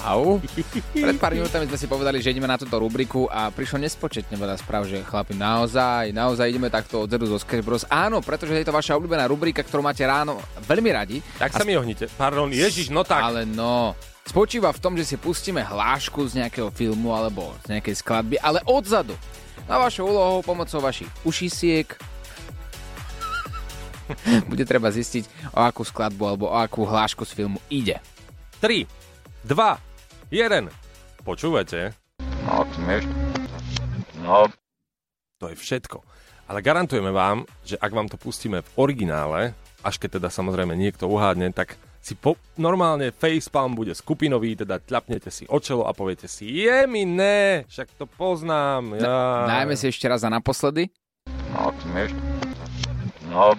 au. 0.03 0.23
Pred 0.91 1.23
pár 1.23 1.31
minútami 1.39 1.71
sme 1.71 1.79
si 1.79 1.87
povedali, 1.87 2.19
že 2.19 2.35
ideme 2.35 2.51
na 2.51 2.59
túto 2.59 2.75
rubriku 2.83 3.31
a 3.31 3.47
prišlo 3.55 3.79
nespočetne 3.79 4.35
veľa 4.35 4.59
správ, 4.59 4.91
že 4.91 5.07
chlapi, 5.07 5.39
naozaj, 5.39 6.11
naozaj 6.11 6.51
ideme 6.51 6.67
takto 6.67 7.07
odzadu 7.07 7.31
zo 7.31 7.39
Sketch 7.39 7.63
Bros. 7.63 7.87
Áno, 7.87 8.19
pretože 8.27 8.59
je 8.59 8.67
to 8.67 8.75
vaša 8.75 8.99
obľúbená 8.99 9.31
rubrika, 9.31 9.63
ktorú 9.63 9.87
máte 9.87 10.03
ráno 10.03 10.43
veľmi 10.67 10.91
radi. 10.91 11.23
Tak 11.39 11.55
sa 11.55 11.63
mi 11.63 11.79
ohnite. 11.79 12.11
Pardon, 12.19 12.51
Ježiš, 12.51 12.91
no 12.91 13.07
tak. 13.07 13.23
Ale 13.23 13.47
no, 13.47 13.95
spočíva 14.27 14.75
v 14.75 14.83
tom, 14.83 14.99
že 14.99 15.07
si 15.07 15.15
pustíme 15.15 15.63
hlášku 15.63 16.27
z 16.27 16.43
nejakého 16.43 16.75
filmu 16.75 17.15
alebo 17.15 17.55
z 17.71 17.79
nejakej 17.79 18.03
skladby, 18.03 18.43
ale 18.43 18.67
odzadu. 18.67 19.15
Na 19.71 19.79
vašou 19.79 20.11
úlohou 20.11 20.43
pomocou 20.43 20.83
vašich 20.83 21.07
ušisiek 21.23 21.87
bude 24.51 24.65
treba 24.65 24.89
zistiť, 24.93 25.53
o 25.55 25.61
akú 25.65 25.83
skladbu 25.85 26.23
alebo 26.25 26.45
o 26.51 26.57
akú 26.57 26.85
hlášku 26.85 27.25
z 27.25 27.33
filmu 27.35 27.59
ide. 27.69 28.01
3, 28.61 28.87
2, 29.47 29.79
1. 30.35 30.69
Počúvate? 31.23 31.93
No, 32.49 32.65
smieš. 32.75 33.05
No, 34.25 34.49
To 35.39 35.53
je 35.53 35.57
všetko. 35.57 36.03
Ale 36.49 36.65
garantujeme 36.65 37.13
vám, 37.13 37.45
že 37.61 37.77
ak 37.77 37.93
vám 37.93 38.09
to 38.09 38.17
pustíme 38.17 38.65
v 38.65 38.71
originále, 38.81 39.53
až 39.85 40.01
keď 40.01 40.19
teda 40.19 40.29
samozrejme 40.33 40.73
niekto 40.73 41.05
uhádne, 41.07 41.53
tak 41.53 41.77
si 42.01 42.17
po, 42.17 42.41
normálne 42.57 43.13
facepalm 43.13 43.77
bude 43.77 43.93
skupinový, 43.93 44.57
teda 44.57 44.81
ťapnete 44.81 45.29
si 45.29 45.45
o 45.45 45.61
čelo 45.61 45.85
a 45.85 45.93
poviete 45.93 46.25
si, 46.25 46.49
je 46.65 46.89
mi 46.89 47.05
ne, 47.05 47.69
však 47.69 48.01
to 48.01 48.09
poznám. 48.09 48.97
Ja. 48.97 49.45
Dajme 49.45 49.77
si 49.77 49.93
ešte 49.93 50.09
raz 50.09 50.25
a 50.25 50.33
naposledy. 50.33 50.89
no, 51.53 51.69
smieš. 51.85 52.17
No, 53.29 53.53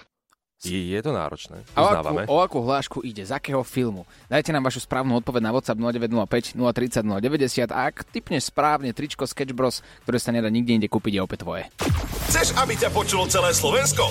Je, 0.60 0.92
je 0.92 1.00
to 1.00 1.16
náročné, 1.16 1.64
A 1.72 1.80
o 1.80 1.88
akú, 1.88 1.92
uznávame. 1.96 2.22
o 2.28 2.38
akú 2.44 2.60
hlášku 2.60 3.00
ide? 3.00 3.24
Z 3.24 3.32
akého 3.32 3.64
filmu? 3.64 4.04
Dajte 4.28 4.52
nám 4.52 4.68
vašu 4.68 4.84
správnu 4.84 5.16
odpoveď 5.24 5.48
na 5.48 5.56
WhatsApp 5.56 5.80
0905 5.80 6.60
030 6.60 7.08
090 7.08 7.72
a 7.72 7.88
ak 7.88 8.04
typneš 8.12 8.52
správne 8.52 8.92
tričko 8.92 9.24
Sketch 9.24 9.56
Bros, 9.56 9.80
ktoré 10.04 10.20
sa 10.20 10.36
nedá 10.36 10.52
nikde 10.52 10.76
inde 10.76 10.92
kúpiť, 10.92 11.16
je 11.16 11.22
opäť 11.24 11.48
tvoje. 11.48 11.64
Chceš, 12.28 12.60
aby 12.60 12.76
ťa 12.76 12.92
počulo 12.92 13.24
celé 13.32 13.56
Slovensko? 13.56 14.04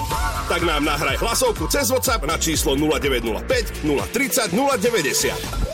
Tak 0.49 0.65
nám 0.65 0.89
nahraj 0.89 1.21
hlasovku 1.21 1.69
cez 1.69 1.93
WhatsApp 1.93 2.25
na 2.25 2.41
číslo 2.41 2.73
0905 2.81 3.85
030 3.85 4.49
090. 4.49 5.69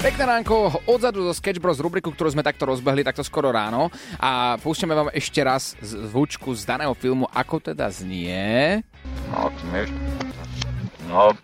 Pekné 0.00 0.24
ránko, 0.24 0.80
odzadu 0.88 1.28
zo 1.28 1.34
Sketch 1.36 1.60
Bros 1.60 1.76
rubriku, 1.76 2.08
ktorú 2.08 2.32
sme 2.32 2.40
takto 2.40 2.64
rozbehli 2.64 3.04
takto 3.04 3.20
skoro 3.20 3.52
ráno 3.52 3.92
a 4.16 4.56
púšťame 4.56 4.94
vám 4.96 5.12
ešte 5.12 5.44
raz 5.44 5.76
zvučku 5.82 6.56
z 6.56 6.64
daného 6.64 6.96
filmu, 6.96 7.28
ako 7.28 7.60
teda 7.60 7.90
znie. 7.92 8.80
No, 9.32 9.50
smieš. 9.66 9.88
No, 11.10 11.34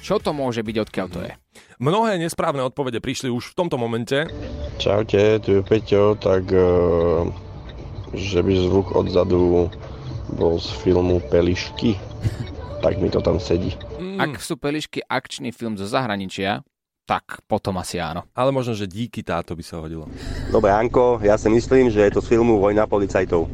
Čo 0.00 0.20
to 0.20 0.30
môže 0.36 0.60
byť, 0.60 0.76
odkiaľ 0.86 1.06
to 1.08 1.20
je? 1.24 1.32
Mnohé 1.76 2.16
nesprávne 2.20 2.64
odpovede 2.64 3.00
prišli 3.00 3.28
už 3.32 3.52
v 3.52 3.56
tomto 3.56 3.76
momente. 3.76 4.28
Čaute, 4.76 5.40
tu 5.40 5.60
je 5.60 5.62
Peťo, 5.64 6.16
tak 6.16 6.48
eh, 6.52 6.64
že 8.16 8.40
by 8.40 8.52
zvuk 8.56 8.96
odzadu 8.96 9.68
bol 10.36 10.58
z 10.58 10.68
filmu 10.84 11.20
Pelišky, 11.32 11.96
tak 12.84 13.00
mi 13.00 13.08
to 13.12 13.20
tam 13.20 13.40
sedí. 13.40 13.76
Ak 14.16 14.40
sú 14.40 14.56
pelišky 14.56 15.04
akčný 15.04 15.52
film 15.52 15.76
zo 15.76 15.84
zahraničia, 15.84 16.64
tak 17.04 17.44
potom 17.44 17.76
asi 17.78 18.00
áno. 18.00 18.24
Ale 18.32 18.50
možno, 18.50 18.72
že 18.72 18.88
díky 18.88 19.20
táto 19.20 19.52
by 19.52 19.62
sa 19.62 19.78
hodilo. 19.78 20.08
Dobre, 20.48 20.72
Anko, 20.72 21.22
ja 21.22 21.36
si 21.36 21.46
myslím, 21.52 21.92
že 21.92 22.02
je 22.02 22.16
to 22.16 22.24
z 22.24 22.32
filmu 22.34 22.58
Vojna 22.58 22.88
policajtov. 22.88 23.46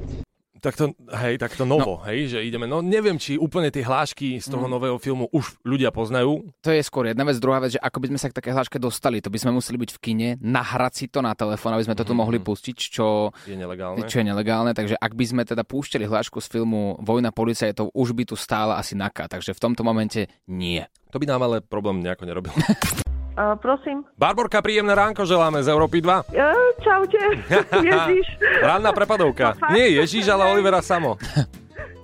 Tak 0.63 0.79
to, 0.79 0.85
hej, 1.19 1.37
tak 1.37 1.59
to 1.59 1.67
novo, 1.67 1.99
no. 1.99 2.07
hej, 2.07 2.31
že 2.31 2.39
ideme. 2.39 2.65
No 2.65 2.79
neviem, 2.79 3.19
či 3.19 3.35
úplne 3.35 3.67
tie 3.67 3.83
hlášky 3.83 4.39
z 4.39 4.47
toho 4.47 4.71
Mm. 4.71 4.73
nového 4.73 4.95
filmu 4.97 5.27
už 5.29 5.59
ľudia 5.61 5.91
poznajú. 5.91 6.47
To 6.63 6.71
je 6.71 6.79
skôr 6.81 7.11
jedna 7.11 7.27
vec. 7.27 7.35
Druhá 7.37 7.59
vec, 7.59 7.75
že 7.75 7.83
ako 7.83 7.99
by 7.99 8.07
sme 8.09 8.19
sa 8.23 8.31
k 8.31 8.39
také 8.39 8.55
hláške 8.55 8.79
dostali, 8.79 9.19
to 9.19 9.27
by 9.27 9.43
sme 9.43 9.51
museli 9.53 9.75
byť 9.77 9.91
v 9.91 9.99
kine, 9.99 10.29
nahrať 10.39 10.93
si 10.95 11.05
to 11.07 11.19
na 11.19 11.35
telefón, 11.35 11.75
aby 11.75 11.83
sme 11.83 11.99
to 11.99 12.07
tu 12.07 12.15
mohli 12.15 12.39
pustiť, 12.39 12.77
čo 12.79 13.35
Je 13.43 13.59
nelegálne. 13.59 14.07
čo 14.07 14.23
je 14.23 14.25
nelegálne. 14.25 14.71
Takže 14.71 14.95
ak 14.95 15.13
by 15.13 15.25
sme 15.27 15.43
teda 15.43 15.67
púšťali 15.67 16.07
hlášku 16.07 16.39
z 16.39 16.47
filmu 16.49 16.95
Vojna 17.03 17.35
policajtov, 17.35 17.91
už 17.91 18.15
by 18.15 18.23
tu 18.25 18.39
stála 18.39 18.79
asi 18.79 18.95
naka. 18.95 19.27
Takže 19.27 19.59
v 19.59 19.63
tomto 19.67 19.83
momente 19.83 20.31
nie. 20.47 20.87
To 21.11 21.19
by 21.19 21.27
nám 21.27 21.43
ale 21.43 21.59
problém 21.59 21.99
nejako 21.99 22.23
nerobil. 22.23 22.55
Uh, 23.33 23.57
prosím. 23.57 24.05
Barborka, 24.21 24.61
príjemné 24.61 24.93
ránko 24.93 25.25
želáme 25.25 25.65
z 25.65 25.73
Európy 25.73 26.05
2. 26.05 26.37
Uh, 26.37 26.53
čaute. 26.85 27.23
Ježiš. 27.89 28.27
Ranná 28.61 28.93
prepadovka. 28.93 29.57
No? 29.57 29.73
Nie 29.73 29.89
Ježiš, 30.05 30.29
ale 30.29 30.53
Olivera 30.53 30.85
Samo. 30.85 31.17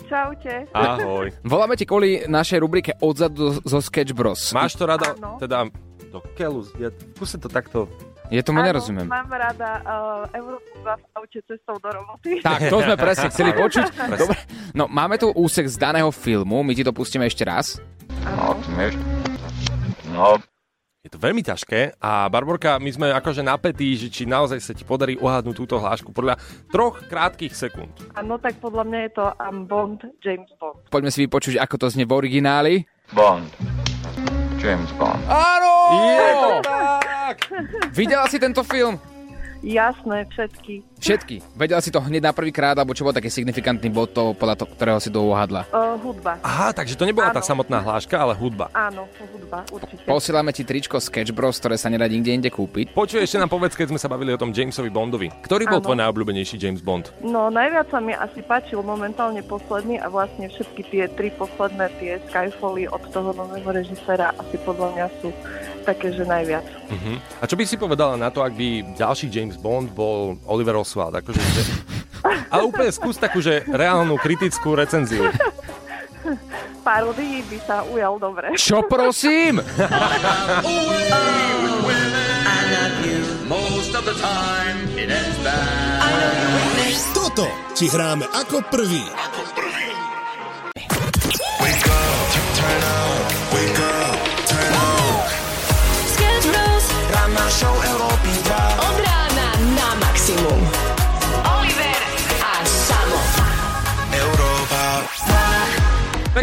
čaute. 0.09 0.65
Ahoj. 0.73 1.29
Voláme 1.53 1.77
ti 1.77 1.85
kvôli 1.85 2.25
našej 2.25 2.59
rubrike 2.65 2.97
Odzadu 3.05 3.61
zo 3.61 3.79
Sketch 3.85 4.17
Bros. 4.17 4.57
Máš 4.57 4.81
to 4.81 4.89
rada, 4.89 5.13
Áno. 5.21 5.37
teda 5.37 5.69
do 6.09 6.25
keľu, 6.33 6.65
ja, 6.81 6.89
skúste 7.13 7.37
to 7.37 7.53
takto. 7.53 7.85
Ja 8.33 8.41
tomu 8.41 8.61
Áno, 8.61 8.73
nerozumiem. 8.73 9.09
Mám 9.09 9.29
rada 9.29 9.85
uh, 9.85 10.25
Európu 10.33 10.81
2 10.81 10.97
v 10.97 11.05
aute 11.17 11.41
cestou 11.45 11.77
do 11.81 11.89
roboty. 11.93 12.41
Tak, 12.41 12.73
to 12.73 12.77
sme 12.81 12.97
presne 12.97 13.29
chceli 13.33 13.53
počuť. 13.57 13.85
Dobre. 14.17 14.37
No, 14.73 14.85
máme 14.89 15.17
tu 15.21 15.29
úsek 15.33 15.69
z 15.69 15.77
daného 15.77 16.09
filmu, 16.09 16.61
my 16.65 16.73
ti 16.73 16.85
to 16.85 16.93
pustíme 16.93 17.25
ešte 17.29 17.45
raz. 17.45 17.81
No, 18.25 18.57
myš. 18.77 18.97
No, 20.13 20.41
Je 21.09 21.17
to 21.17 21.25
veľmi 21.25 21.41
ťažké 21.41 21.97
a 22.05 22.29
Barborka, 22.29 22.77
my 22.77 22.93
sme 22.93 23.09
akože 23.09 23.41
napätí, 23.41 23.97
že 23.97 24.13
či 24.13 24.29
naozaj 24.29 24.61
sa 24.61 24.77
ti 24.77 24.85
podarí 24.85 25.17
uhádnuť 25.17 25.57
túto 25.57 25.81
hlášku 25.81 26.13
podľa 26.13 26.37
troch 26.69 27.01
krátkých 27.09 27.57
sekúnd. 27.57 27.89
Áno, 28.13 28.37
tak 28.37 28.61
podľa 28.61 28.85
mňa 28.85 29.01
je 29.09 29.11
to 29.17 29.25
um, 29.41 29.65
Bond, 29.65 30.05
James 30.21 30.53
Bond. 30.61 30.85
Poďme 30.93 31.09
si 31.09 31.25
vypočuť, 31.25 31.65
ako 31.65 31.75
to 31.81 31.87
znie 31.89 32.05
v 32.05 32.13
origináli. 32.13 32.85
Bond. 33.17 33.49
James 34.61 34.93
Bond. 35.01 35.17
Áno! 35.33 35.73
Je 36.13 36.29
to 36.37 36.51
tak! 36.69 37.37
Videla 37.97 38.29
si 38.29 38.37
tento 38.37 38.61
film? 38.61 39.01
Jasné, 39.63 40.27
všetky. 40.31 40.87
Všetky. 40.99 41.37
Vedela 41.55 41.83
si 41.83 41.91
to 41.91 42.03
hneď 42.03 42.31
na 42.31 42.33
prvý 42.35 42.51
krát, 42.51 42.79
alebo 42.79 42.95
čo 42.95 43.07
bol 43.07 43.15
taký 43.15 43.31
signifikantný 43.31 43.91
bod, 43.91 44.11
to, 44.15 44.35
podľa 44.35 44.55
to, 44.59 44.65
ktorého 44.67 44.99
si 44.99 45.11
to? 45.11 45.23
Uh, 45.23 45.95
hudba. 46.03 46.39
Aha, 46.43 46.75
takže 46.75 46.99
to 46.99 47.07
nebola 47.07 47.31
tá 47.31 47.43
Áno. 47.43 47.51
samotná 47.55 47.79
hláška, 47.83 48.19
ale 48.19 48.35
hudba. 48.35 48.71
Áno, 48.75 49.07
hudba, 49.19 49.63
určite. 49.71 50.03
Posielame 50.07 50.51
ti 50.55 50.63
tričko 50.67 50.99
Sketch 50.99 51.31
Bros, 51.35 51.59
ktoré 51.59 51.79
sa 51.79 51.91
nedá 51.91 52.07
nikde 52.07 52.35
inde 52.35 52.51
kúpiť. 52.51 52.95
Počuj, 52.95 53.23
ešte 53.23 53.39
nám 53.39 53.51
povedz, 53.51 53.79
keď 53.79 53.95
sme 53.95 54.01
sa 54.03 54.11
bavili 54.11 54.35
o 54.35 54.39
tom 54.39 54.51
Jamesovi 54.51 54.91
Bondovi. 54.91 55.31
Ktorý 55.43 55.71
bol 55.71 55.83
Áno. 55.83 55.87
tvoj 55.87 55.99
najobľúbenejší 56.03 56.57
James 56.59 56.83
Bond? 56.83 57.15
No, 57.23 57.51
najviac 57.51 57.91
sa 57.91 58.03
mi 58.03 58.15
asi 58.15 58.43
páčil 58.43 58.83
momentálne 58.83 59.43
posledný 59.47 60.03
a 60.03 60.11
vlastne 60.11 60.51
všetky 60.51 60.83
tie 60.91 61.05
tri 61.15 61.31
posledné 61.35 61.87
tie 62.03 62.19
Skyfally 62.31 62.91
od 62.91 63.03
toho 63.11 63.35
nového 63.35 63.71
režisera 63.71 64.35
asi 64.39 64.57
podľa 64.63 64.89
mňa 64.95 65.07
sú 65.23 65.29
také, 65.89 66.13
že 66.13 66.29
najviac. 66.29 66.69
Uh-huh. 66.93 67.17
A 67.41 67.49
čo 67.49 67.57
by 67.57 67.65
si 67.65 67.81
povedala 67.81 68.21
na 68.21 68.29
to, 68.29 68.45
ak 68.45 68.53
by 68.53 68.93
ďalší 68.93 69.33
James 69.33 69.57
Bond 69.57 69.89
bol 69.97 70.37
Oliver 70.45 70.77
Oswald? 70.77 71.17
Akože, 71.17 71.41
že... 71.41 71.63
Ale 72.53 72.69
úplne 72.69 72.93
skús 72.93 73.17
takú, 73.17 73.41
že 73.41 73.65
reálnu 73.65 74.21
kritickú 74.21 74.77
recenziu. 74.77 75.33
Parodii 76.85 77.41
by 77.49 77.59
sa 77.65 77.85
ujal 77.89 78.21
dobre. 78.21 78.53
Čo 78.57 78.85
prosím? 78.85 79.65
Toto 87.17 87.49
ti 87.73 87.87
hráme 87.89 88.27
ako 88.35 88.61
prvý. 88.69 89.05
Sketch 89.05 89.48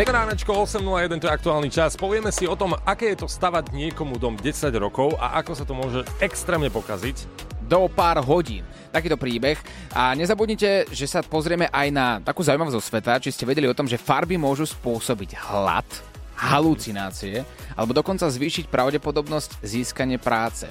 Pekné 0.06 0.22
ránečko, 0.22 0.54
8.01, 0.70 1.18
to 1.18 1.26
je 1.26 1.34
aktuálny 1.34 1.70
čas. 1.74 1.98
Povieme 1.98 2.30
si 2.30 2.46
o 2.46 2.54
tom, 2.54 2.78
aké 2.86 3.18
je 3.18 3.26
to 3.26 3.28
stavať 3.28 3.74
niekomu 3.74 4.22
dom 4.22 4.38
10 4.38 4.70
rokov 4.78 5.18
a 5.18 5.42
ako 5.42 5.58
sa 5.58 5.66
to 5.66 5.74
môže 5.74 6.06
extrémne 6.22 6.70
pokaziť. 6.70 7.26
do 7.66 7.90
pár 7.90 8.22
hodín. 8.22 8.62
Takýto 8.94 9.18
príbeh. 9.18 9.58
A 9.98 10.14
nezabudnite, 10.14 10.94
že 10.94 11.10
sa 11.10 11.26
pozrieme 11.26 11.74
aj 11.74 11.88
na 11.90 12.22
takú 12.22 12.46
zaujímavosť 12.46 12.78
zo 12.78 12.86
sveta, 12.86 13.18
či 13.18 13.34
ste 13.34 13.50
vedeli 13.50 13.66
o 13.66 13.74
tom, 13.74 13.90
že 13.90 13.98
farby 13.98 14.38
môžu 14.38 14.70
spôsobiť 14.70 15.42
hlad, 15.42 15.90
halucinácie, 16.38 17.42
alebo 17.74 17.98
dokonca 17.98 18.30
zvýšiť 18.30 18.70
pravdepodobnosť 18.70 19.66
získania 19.66 20.22
práce. 20.22 20.70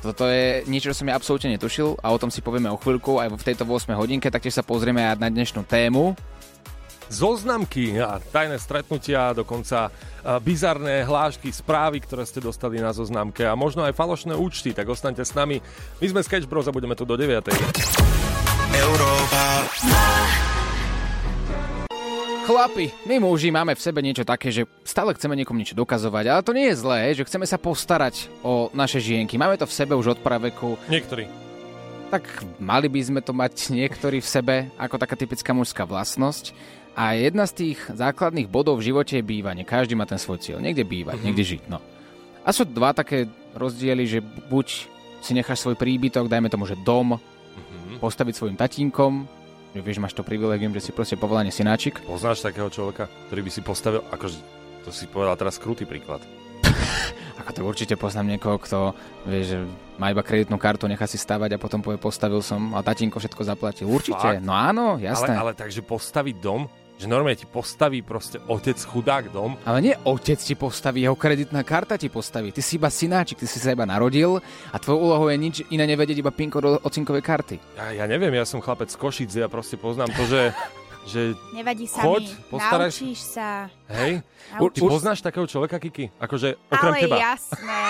Toto 0.00 0.24
je 0.32 0.64
niečo, 0.64 0.96
čo 0.96 1.04
som 1.04 1.12
ja 1.12 1.20
absolútne 1.20 1.52
netušil 1.52 2.00
a 2.00 2.08
o 2.08 2.16
tom 2.16 2.32
si 2.32 2.40
povieme 2.40 2.72
o 2.72 2.80
chvíľku 2.80 3.20
aj 3.20 3.36
v 3.36 3.46
tejto 3.52 3.68
8 3.68 3.92
hodinke, 3.92 4.32
taktiež 4.32 4.56
sa 4.56 4.64
pozrieme 4.64 5.04
aj 5.04 5.20
na 5.20 5.28
dnešnú 5.28 5.60
tému. 5.68 6.16
Zoznamky 7.06 8.02
a 8.02 8.18
tajné 8.18 8.58
stretnutia, 8.58 9.30
dokonca 9.30 9.86
a, 9.86 9.90
bizarné 10.42 11.06
hlášky, 11.06 11.54
správy, 11.54 12.02
ktoré 12.02 12.26
ste 12.26 12.42
dostali 12.42 12.82
na 12.82 12.90
zoznamke 12.90 13.46
a 13.46 13.54
možno 13.54 13.86
aj 13.86 13.94
falošné 13.94 14.34
účty, 14.34 14.74
tak 14.74 14.90
ostaňte 14.90 15.22
s 15.22 15.30
nami. 15.32 15.62
My 16.02 16.06
sme 16.10 16.20
Sketch 16.26 16.50
Bros 16.50 16.66
a 16.66 16.74
budeme 16.74 16.98
tu 16.98 17.06
do 17.06 17.14
9. 17.14 17.46
Európa 18.74 19.44
Chlapi, 22.46 22.94
my 23.10 23.18
muži 23.18 23.50
máme 23.50 23.74
v 23.74 23.82
sebe 23.82 23.98
niečo 23.98 24.22
také, 24.22 24.54
že 24.54 24.70
stále 24.86 25.10
chceme 25.18 25.34
niekomu 25.34 25.58
niečo 25.58 25.74
dokazovať, 25.74 26.24
ale 26.30 26.46
to 26.46 26.54
nie 26.54 26.70
je 26.70 26.78
zlé, 26.78 27.10
že 27.10 27.26
chceme 27.26 27.42
sa 27.42 27.58
postarať 27.58 28.30
o 28.46 28.70
naše 28.70 29.02
žienky. 29.02 29.34
Máme 29.34 29.58
to 29.58 29.66
v 29.66 29.74
sebe 29.74 29.98
už 29.98 30.14
od 30.14 30.22
praveku. 30.22 30.78
Niektorí. 30.86 31.26
Tak 32.06 32.22
mali 32.62 32.86
by 32.86 33.02
sme 33.02 33.18
to 33.18 33.34
mať 33.34 33.74
niektorí 33.74 34.22
v 34.22 34.30
sebe 34.30 34.54
ako 34.78 34.94
taká 34.94 35.18
typická 35.18 35.50
mužská 35.50 35.82
vlastnosť. 35.90 36.54
A 36.96 37.12
jedna 37.12 37.44
z 37.44 37.52
tých 37.54 37.78
základných 37.86 38.48
bodov 38.48 38.80
v 38.80 38.88
živote 38.88 39.14
je 39.14 39.22
bývanie. 39.22 39.62
Každý 39.62 39.92
má 39.92 40.02
ten 40.02 40.16
svoj 40.16 40.40
cieľ. 40.40 40.58
Niekde 40.58 40.82
bývať, 40.82 41.20
Mhm. 41.20 41.24
niekde 41.24 41.44
žiť. 41.46 41.62
No. 41.68 41.78
A 42.40 42.48
sú 42.50 42.64
dva 42.64 42.90
také 42.90 43.28
rozdiely, 43.52 44.04
že 44.06 44.18
buď 44.22 44.66
si 45.20 45.32
necháš 45.32 45.60
svoj 45.60 45.74
príbytok, 45.74 46.24
dajme 46.24 46.48
tomu, 46.48 46.64
že 46.64 46.78
dom, 46.78 47.16
Mhm. 47.16 48.00
postaviť 48.00 48.34
svojim 48.34 48.56
tatínkom, 48.56 49.28
že 49.72 49.80
vieš, 49.80 49.98
máš 49.98 50.12
to 50.12 50.22
privilegium, 50.22 50.72
že 50.72 50.80
si 50.80 50.90
proste 50.90 51.14
povolanie 51.14 51.50
synáčik. 51.50 52.00
Poznáš 52.02 52.40
takého 52.40 52.68
človeka, 52.68 53.12
ktorý 53.28 53.40
by 53.42 53.50
si 53.50 53.60
postavil, 53.60 54.00
akože 54.06 54.36
to 54.82 54.90
si 54.90 55.04
povedal 55.04 55.36
teraz 55.36 55.56
krutý 55.56 55.84
príklad. 55.84 56.24
Ako 57.36 57.50
to 57.52 57.60
určite 57.62 57.94
poznám 57.94 58.32
niekoho, 58.32 58.56
kto 58.56 58.96
vie, 59.24 59.44
že 59.44 59.60
má 59.96 60.08
iba 60.08 60.20
kreditnú 60.20 60.56
kartu, 60.56 60.86
nechá 60.86 61.04
si 61.04 61.16
stavať 61.16 61.52
a 61.52 61.58
potom 61.58 61.80
povie, 61.80 61.96
postavil 61.96 62.40
som 62.40 62.72
a 62.72 62.80
tatínko 62.80 63.16
všetko 63.16 63.42
zaplatil. 63.42 63.84
Určite, 63.84 64.40
Fakt? 64.40 64.40
no 64.40 64.52
áno, 64.52 64.96
jasné. 64.96 65.36
Ale, 65.36 65.52
ale 65.52 65.52
takže 65.52 65.80
postaviť 65.82 66.36
dom, 66.38 66.64
že 66.96 67.04
normálne 67.04 67.36
ti 67.36 67.44
postaví 67.44 68.00
proste 68.00 68.40
otec 68.48 68.80
chudák 68.80 69.28
dom, 69.28 69.60
Ale 69.68 69.84
nie 69.84 69.94
otec 70.02 70.40
ti 70.40 70.56
postaví, 70.56 71.04
jeho 71.04 71.12
kreditná 71.12 71.60
karta 71.60 72.00
ti 72.00 72.08
postaví. 72.08 72.52
Ty 72.52 72.64
si 72.64 72.80
iba 72.80 72.88
synáčik, 72.88 73.36
ty 73.36 73.44
si 73.44 73.60
sa 73.60 73.76
iba 73.76 73.84
narodil 73.84 74.40
a 74.72 74.76
tvojou 74.80 75.00
úlohou 75.04 75.28
je 75.28 75.36
nič 75.36 75.56
iné 75.68 75.84
nevedieť, 75.84 76.24
iba 76.24 76.32
pinko 76.32 76.58
do 76.64 76.80
ocinkovej 76.80 77.20
karty. 77.20 77.56
Ja, 77.76 77.92
ja 77.92 78.04
neviem, 78.08 78.32
ja 78.32 78.48
som 78.48 78.64
chlapec 78.64 78.88
z 78.88 78.96
Košic, 78.96 79.28
ja 79.28 79.44
proste 79.52 79.76
poznám 79.76 80.08
to, 80.16 80.24
že, 80.24 80.42
že 81.12 81.20
Nevadí 81.52 81.84
sa 81.84 82.00
choď, 82.00 82.24
mi. 82.32 82.48
postaráš... 82.48 82.92
Naučíš 82.96 83.20
sa. 83.28 83.48
Hej, 83.92 84.24
Naučíš 84.56 84.72
ty 84.72 84.80
poznáš 84.88 85.18
takého 85.20 85.44
človeka, 85.44 85.76
Kiki? 85.76 86.08
Akože 86.16 86.56
okrem 86.72 86.92
Ale 86.96 87.00
teba. 87.04 87.16
jasné. 87.20 87.80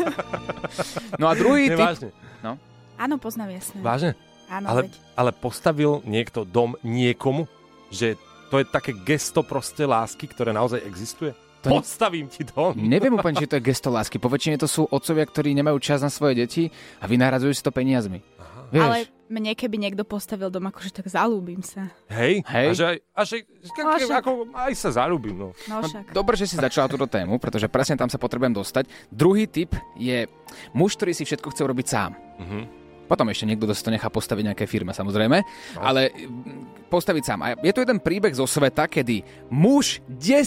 No 1.20 1.28
a 1.28 1.34
druhý 1.34 1.68
typ... 1.68 1.78
vážne. 1.78 2.08
No. 2.40 2.56
Áno, 2.96 3.14
poznám, 3.20 3.52
jasné. 3.56 3.78
Vážne? 3.80 4.10
Áno, 4.50 4.66
ale, 4.66 4.80
veď. 4.88 4.92
ale 5.14 5.30
postavil 5.30 6.00
niekto 6.02 6.42
dom 6.42 6.74
niekomu, 6.82 7.46
že 7.90 8.14
to 8.48 8.56
je 8.56 8.66
také 8.66 8.90
gesto 8.96 9.42
proste 9.42 9.82
lásky, 9.82 10.26
ktoré 10.26 10.50
naozaj 10.50 10.82
existuje? 10.82 11.30
To 11.60 11.76
Postavím 11.76 12.24
ti 12.24 12.40
dom. 12.40 12.72
Neviem 12.72 13.12
úplne, 13.12 13.36
či 13.36 13.44
to 13.44 13.54
je 13.54 13.62
gesto 13.62 13.92
lásky. 13.92 14.16
Po 14.16 14.26
väčšine 14.26 14.56
to 14.56 14.64
sú 14.64 14.88
otcovia, 14.88 15.22
ktorí 15.22 15.52
nemajú 15.52 15.76
čas 15.76 16.00
na 16.00 16.08
svoje 16.08 16.40
deti 16.40 16.72
a 16.96 17.04
vynahradzujú 17.04 17.52
si 17.52 17.60
to 17.60 17.68
peniazmi. 17.68 18.24
Vieš, 18.70 18.80
Ale 18.80 18.98
mne 19.28 19.52
keby 19.52 19.76
niekto 19.76 20.00
postavil 20.02 20.48
dom, 20.48 20.64
akože 20.64 20.88
tak 20.90 21.04
zalúbim 21.04 21.60
sa. 21.60 21.90
Hej, 22.08 22.46
Hej. 22.48 22.64
A 22.64 22.72
že 22.72 22.84
aj, 22.86 22.96
a 23.12 23.20
že, 23.22 23.36
No, 23.76 23.92
však- 23.92 24.20
ako, 24.24 24.30
aj 24.48 24.72
sa 24.72 24.90
zalúbim, 24.94 25.36
no. 25.36 25.48
No 25.66 25.74
No, 25.76 25.84
však. 25.84 26.14
dobre, 26.14 26.34
že 26.34 26.46
si 26.46 26.56
začala 26.56 26.86
túto 26.86 27.04
tému, 27.04 27.36
pretože 27.36 27.66
presne 27.66 27.94
tam 27.94 28.06
sa 28.06 28.16
potrebujem 28.16 28.54
dostať. 28.54 28.88
Druhý 29.06 29.44
typ 29.44 29.76
je 29.94 30.24
muž, 30.72 30.96
ktorý 30.96 31.12
si 31.12 31.22
všetko 31.22 31.50
chce 31.50 31.60
urobiť 31.60 31.86
sám. 31.86 32.10
Mhm. 32.40 32.79
Potom 33.10 33.26
ešte 33.26 33.42
niekto 33.42 33.66
si 33.68 33.82
to 33.82 33.90
nechá 33.90 34.06
postaviť 34.06 34.44
nejaké 34.46 34.64
firme, 34.64 34.94
samozrejme. 34.94 35.42
No. 35.74 35.80
Ale 35.82 36.14
mm, 36.14 36.86
postaviť 36.86 37.22
sám. 37.24 37.40
A 37.42 37.58
je 37.58 37.74
tu 37.74 37.82
jeden 37.82 37.98
príbeh 37.98 38.30
zo 38.30 38.46
sveta, 38.46 38.86
kedy 38.86 39.26
muž 39.48 39.98
10 40.06 40.46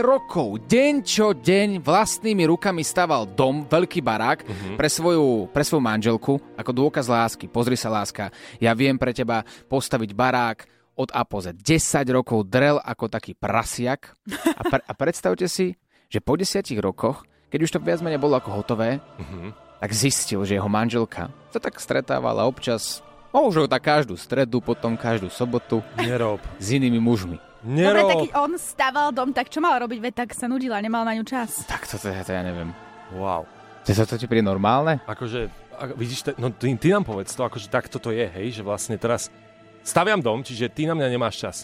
rokov, 0.00 0.62
deň 0.64 0.94
čo 1.02 1.34
deň, 1.34 1.82
vlastnými 1.82 2.46
rukami 2.46 2.80
staval 2.80 3.26
dom, 3.26 3.66
veľký 3.66 3.98
barák 3.98 4.38
Mhm. 4.44 4.68
pre, 4.74 4.86
svoju, 4.86 5.50
pre 5.50 5.60
svoju 5.60 5.82
manželku 5.82 6.38
ako 6.54 6.70
dôkaz 6.70 7.06
lásky. 7.06 7.46
Pozri 7.46 7.74
sa, 7.74 7.90
láska, 7.90 8.30
ja 8.56 8.70
viem 8.72 8.94
pre 8.94 9.10
teba 9.10 9.42
postaviť 9.66 10.14
barák 10.14 10.58
od 10.94 11.10
A 11.10 11.26
po 11.26 11.42
Z. 11.42 11.58
10 11.58 11.74
rokov 12.08 12.46
drel 12.46 12.78
ako 12.78 13.10
taký 13.10 13.34
prasiak. 13.34 14.14
A, 14.54 14.62
pre, 14.62 14.78
a 14.80 14.92
predstavte 14.94 15.50
si, 15.50 15.74
že 16.06 16.22
po 16.22 16.38
10 16.38 16.46
rokoch, 16.78 17.26
keď 17.50 17.58
už 17.60 17.70
to 17.72 17.78
viac 17.80 17.98
menej 17.98 18.18
bolo 18.18 18.34
ako 18.34 18.54
hotové, 18.54 19.02
Mhm. 19.18 19.63
Tak 19.84 19.92
zistil, 19.92 20.40
že 20.48 20.56
jeho 20.56 20.64
manželka 20.64 21.28
sa 21.52 21.60
tak 21.60 21.76
stretávala 21.76 22.48
občas, 22.48 23.04
možno 23.36 23.68
tak 23.68 23.84
každú 23.84 24.16
stredu, 24.16 24.64
potom 24.64 24.96
každú 24.96 25.28
sobotu 25.28 25.84
Nerob. 26.00 26.40
s 26.56 26.72
inými 26.72 26.96
mužmi. 26.96 27.36
Dobre, 27.60 28.00
tak 28.08 28.16
keď 28.28 28.32
on 28.40 28.52
staval 28.56 29.12
dom, 29.12 29.36
tak 29.36 29.52
čo 29.52 29.60
mal 29.60 29.76
robiť? 29.84 30.00
Veď 30.00 30.12
tak 30.24 30.32
sa 30.32 30.48
nudila, 30.48 30.80
nemal 30.80 31.04
na 31.04 31.12
ňu 31.12 31.24
čas. 31.28 31.68
Tak 31.68 31.84
toto 31.84 32.08
ja, 32.08 32.24
to 32.24 32.32
ja 32.32 32.40
neviem. 32.40 32.72
Wow. 33.12 33.44
To, 33.84 33.92
to 33.92 34.16
ti 34.16 34.24
príde 34.24 34.40
normálne? 34.48 35.04
Akože, 35.04 35.52
ak, 35.76 36.00
vidíš, 36.00 36.32
te- 36.32 36.36
no 36.40 36.48
ty, 36.48 36.72
ty 36.80 36.88
nám 36.88 37.04
povedz 37.04 37.36
to, 37.36 37.44
akože 37.44 37.68
takto 37.68 38.00
to 38.00 38.08
je, 38.08 38.24
hej, 38.24 38.56
že 38.56 38.62
vlastne 38.64 38.96
teraz 38.96 39.28
staviam 39.84 40.24
dom, 40.24 40.40
čiže 40.40 40.72
ty 40.72 40.88
na 40.88 40.96
mňa 40.96 41.12
nemáš 41.12 41.44
čas. 41.44 41.56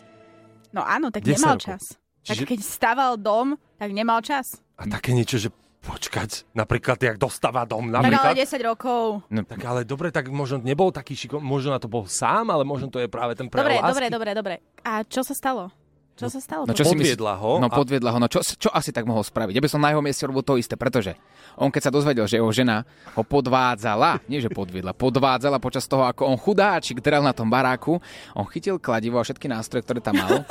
No 0.76 0.84
áno, 0.84 1.08
tak 1.08 1.24
10 1.24 1.40
nemal 1.40 1.56
rokov. 1.56 1.64
čas. 1.72 1.82
Tak 2.20 2.36
Čiže- 2.36 2.48
keď 2.52 2.60
staval 2.60 3.12
dom, 3.16 3.56
tak 3.80 3.96
nemal 3.96 4.20
čas. 4.20 4.60
A 4.76 4.84
také 4.84 5.12
niečo, 5.16 5.40
že 5.40 5.48
počkať, 5.80 6.44
napríklad, 6.52 6.96
jak 6.96 7.16
dostáva 7.16 7.64
dom, 7.64 7.88
Tak 7.88 8.04
napríklad. 8.04 8.32
ale 8.32 8.44
10 8.44 8.60
rokov. 8.62 9.02
No, 9.26 9.40
tak 9.42 9.60
ale 9.60 9.80
dobre, 9.82 10.08
tak 10.08 10.28
možno 10.28 10.58
nebol 10.58 10.88
taký 10.88 11.12
šikovný, 11.14 11.40
možno 11.40 11.72
na 11.72 11.80
to 11.80 11.86
bol 11.86 12.04
sám, 12.04 12.48
ale 12.48 12.62
možno 12.62 12.86
to 12.86 12.98
je 12.98 13.08
práve 13.08 13.32
ten 13.32 13.46
prejav 13.46 13.64
Dobre, 13.66 13.76
lásky. 13.78 13.88
dobre, 13.90 14.06
dobre, 14.08 14.30
dobre. 14.34 14.54
A 14.82 15.02
čo 15.02 15.20
sa 15.20 15.32
stalo? 15.32 15.72
Čo 16.12 16.28
sa 16.28 16.36
stalo? 16.36 16.62
No 16.62 16.76
čo 16.76 16.84
si 16.84 16.92
Podviedla 16.92 17.32
ho 17.34 17.56
No 17.56 17.66
a- 17.66 17.72
podviedla 17.72 18.12
ho. 18.12 18.18
No 18.18 18.28
čo, 18.28 18.44
čo 18.44 18.68
asi 18.68 18.92
tak 18.92 19.08
mohol 19.08 19.24
spraviť? 19.24 19.56
Ja 19.56 19.64
by 19.64 19.70
som 19.72 19.80
na 19.80 19.88
jeho 19.88 20.04
mieste 20.04 20.28
robil 20.28 20.44
to 20.44 20.60
isté, 20.60 20.76
pretože 20.76 21.16
on 21.56 21.72
keď 21.72 21.82
sa 21.82 21.90
dozvedel, 21.90 22.28
že 22.28 22.36
jeho 22.36 22.52
žena 22.52 22.84
ho 23.16 23.24
podvádzala, 23.24 24.20
nie 24.28 24.36
že 24.36 24.52
podviedla, 24.52 24.92
podvádzala 24.92 25.56
počas 25.56 25.88
toho, 25.88 26.04
ako 26.04 26.28
on 26.28 26.36
chudáčik 26.36 27.00
drel 27.00 27.24
na 27.24 27.32
tom 27.32 27.48
baráku, 27.48 28.04
on 28.36 28.44
chytil 28.46 28.76
kladivo 28.76 29.16
a 29.16 29.24
všetky 29.24 29.48
nástroje, 29.48 29.80
ktoré 29.80 29.98
tam 29.98 30.12
mal 30.14 30.44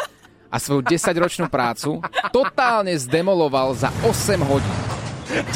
a 0.49 0.57
svoju 0.57 0.81
10-ročnú 0.83 1.45
prácu 1.45 2.01
totálne 2.33 2.97
zdemoloval 2.97 3.77
za 3.77 3.93
8 4.01 4.09
hodín. 4.41 4.98
10 5.29 5.53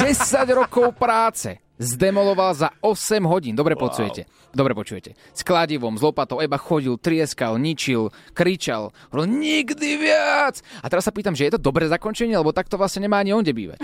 rokov 0.54 0.94
práce 0.94 1.58
zdemoloval 1.82 2.54
za 2.54 2.70
8 2.78 3.18
hodín. 3.26 3.58
Dobre 3.58 3.74
wow. 3.74 3.90
počujete. 3.90 4.30
Dobre 4.54 4.70
počujete. 4.70 5.18
S 5.34 5.42
kladivom, 5.42 5.98
s 5.98 6.02
lopatou, 6.06 6.38
iba 6.38 6.54
chodil, 6.54 6.94
trieskal, 6.94 7.58
ničil, 7.58 8.14
kričal. 8.30 8.94
Hovoril, 9.10 9.34
nikdy 9.34 9.98
viac! 9.98 10.62
A 10.78 10.86
teraz 10.86 11.10
sa 11.10 11.10
pýtam, 11.10 11.34
že 11.34 11.50
je 11.50 11.58
to 11.58 11.60
dobré 11.66 11.90
zakončenie, 11.90 12.38
lebo 12.38 12.54
takto 12.54 12.78
vlastne 12.78 13.02
nemá 13.02 13.18
ani 13.18 13.34
on 13.34 13.42
kde 13.42 13.50
bývať. 13.50 13.82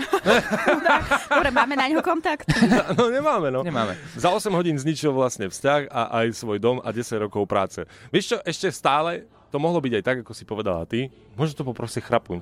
Dobre, 1.35 1.51
máme 1.51 1.75
na 1.75 1.91
ňo 1.91 1.99
kontakt. 1.99 2.47
No 2.95 3.11
nemáme, 3.11 3.51
no. 3.51 3.67
Nemáme. 3.67 3.99
Za 4.15 4.31
8 4.31 4.47
hodín 4.55 4.79
zničil 4.79 5.11
vlastne 5.11 5.51
vzťah 5.51 5.91
a 5.91 6.23
aj 6.23 6.39
svoj 6.39 6.57
dom 6.63 6.77
a 6.79 6.87
10 6.95 7.27
rokov 7.27 7.43
práce. 7.51 7.83
Vieš 8.15 8.25
čo, 8.31 8.37
ešte 8.47 8.71
stále 8.71 9.27
to 9.51 9.59
mohlo 9.59 9.83
byť 9.83 9.99
aj 9.99 10.03
tak, 10.07 10.17
ako 10.23 10.31
si 10.31 10.47
povedala 10.47 10.87
ty. 10.87 11.11
Možno 11.35 11.59
to 11.59 11.67
bol 11.67 11.75
proste 11.75 11.99
chrapuň. 11.99 12.39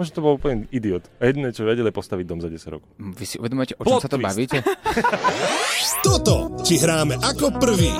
Možno 0.00 0.16
to 0.16 0.24
bol 0.24 0.40
úplne 0.40 0.64
idiot. 0.72 1.04
A 1.20 1.28
jediné, 1.28 1.52
čo 1.52 1.68
vedeli, 1.68 1.92
je 1.92 1.96
postaviť 2.00 2.24
dom 2.24 2.40
za 2.40 2.48
10 2.48 2.72
rokov. 2.72 2.88
Vy 2.96 3.24
si 3.28 3.36
uvedomujete, 3.36 3.76
o 3.76 3.84
čom 3.84 4.00
Plot 4.00 4.00
sa 4.00 4.08
to 4.08 4.16
twist. 4.16 4.28
bavíte? 4.32 4.58
Toto 6.08 6.56
ti 6.64 6.80
hráme 6.80 7.20
ako 7.20 7.60
prvý. 7.60 7.92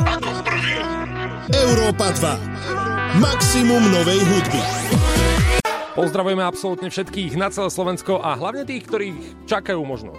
Európa 1.53 2.09
2. 2.17 3.21
Maximum 3.21 3.85
novej 3.93 4.17
hudby. 4.17 4.61
Pozdravujeme 5.93 6.41
absolútne 6.41 6.89
všetkých 6.89 7.37
na 7.37 7.53
celé 7.53 7.69
Slovensko 7.69 8.17
a 8.17 8.33
hlavne 8.33 8.65
tých, 8.65 8.89
ktorých 8.89 9.45
čakajú 9.45 9.85
možno 9.85 10.17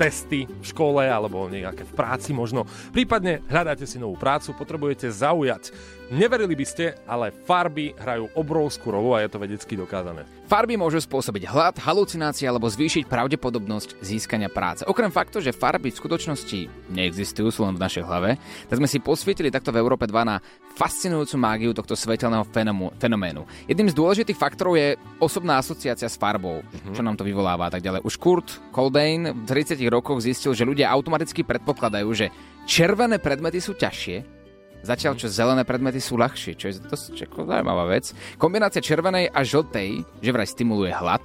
testy 0.00 0.48
v 0.48 0.64
škole 0.64 1.04
alebo 1.04 1.44
nejaké 1.50 1.84
v 1.84 1.92
práci 1.92 2.32
možno. 2.32 2.64
Prípadne 2.88 3.44
hľadáte 3.52 3.84
si 3.84 4.00
novú 4.00 4.16
prácu, 4.16 4.56
potrebujete 4.56 5.12
zaujať. 5.12 5.76
Neverili 6.08 6.56
by 6.56 6.64
ste, 6.64 6.96
ale 7.04 7.34
farby 7.34 7.92
hrajú 8.00 8.32
obrovskú 8.32 8.94
rolu 8.94 9.12
a 9.12 9.20
je 9.20 9.28
to 9.28 9.42
vedecky 9.42 9.76
dokázané. 9.76 10.37
Farby 10.48 10.80
môžu 10.80 10.96
spôsobiť 11.04 11.44
hlad, 11.44 11.76
halucinácie 11.76 12.48
alebo 12.48 12.72
zvýšiť 12.72 13.04
pravdepodobnosť 13.04 14.00
získania 14.00 14.48
práce. 14.48 14.80
Okrem 14.88 15.12
faktu, 15.12 15.44
že 15.44 15.52
farby 15.52 15.92
v 15.92 16.00
skutočnosti 16.00 16.88
neexistujú, 16.88 17.52
sú 17.52 17.68
len 17.68 17.76
v 17.76 17.84
našej 17.84 18.00
hlave, 18.08 18.40
tak 18.64 18.80
sme 18.80 18.88
si 18.88 18.96
posvietili 18.96 19.52
takto 19.52 19.76
v 19.76 19.84
Európe 19.84 20.08
2 20.08 20.16
na 20.24 20.40
fascinujúcu 20.72 21.36
mágiu 21.36 21.76
tohto 21.76 21.92
svetelného 21.92 22.48
fenomu- 22.48 22.96
fenoménu. 22.96 23.44
Jedným 23.68 23.92
z 23.92 23.98
dôležitých 24.00 24.40
faktorov 24.40 24.80
je 24.80 24.96
osobná 25.20 25.60
asociácia 25.60 26.08
s 26.08 26.16
farbou, 26.16 26.64
Mhm. 26.64 26.96
čo 26.96 27.04
nám 27.04 27.20
to 27.20 27.28
vyvoláva 27.28 27.68
a 27.68 27.72
tak 27.76 27.84
ďalej. 27.84 28.08
Už 28.08 28.16
Kurt 28.16 28.48
Coldane 28.72 29.36
v 29.36 29.44
30 29.44 29.84
rokoch 29.92 30.24
zistil, 30.24 30.56
že 30.56 30.64
ľudia 30.64 30.88
automaticky 30.88 31.44
predpokladajú, 31.44 32.08
že 32.16 32.32
červené 32.64 33.20
predmety 33.20 33.60
sú 33.60 33.76
ťažšie, 33.76 34.37
Zatiaľ, 34.82 35.18
čo 35.18 35.26
zelené 35.26 35.66
predmety 35.66 35.98
sú 35.98 36.14
ľahšie, 36.14 36.54
čo 36.54 36.70
je 36.70 36.78
dosť 36.78 37.26
ako 37.26 37.50
zaujímavá 37.50 37.84
vec. 37.90 38.14
Kombinácia 38.38 38.78
červenej 38.78 39.28
a 39.28 39.42
žltej, 39.42 40.06
že 40.22 40.30
vraj 40.30 40.46
stimuluje 40.46 40.94
hlad. 40.94 41.22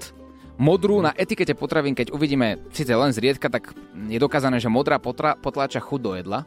Modrú 0.58 1.02
na 1.02 1.13
etikete 1.18 1.58
potravín, 1.58 1.98
keď 1.98 2.13
uvidíme 2.13 2.62
síce 2.70 2.94
len 2.94 3.10
zriedka, 3.10 3.50
tak 3.50 3.74
je 4.10 4.18
dokázané, 4.22 4.62
že 4.62 4.70
modrá 4.70 5.02
potra, 5.02 5.34
potláča 5.34 5.82
chuť 5.82 6.00
do 6.02 6.12
jedla. 6.13 6.39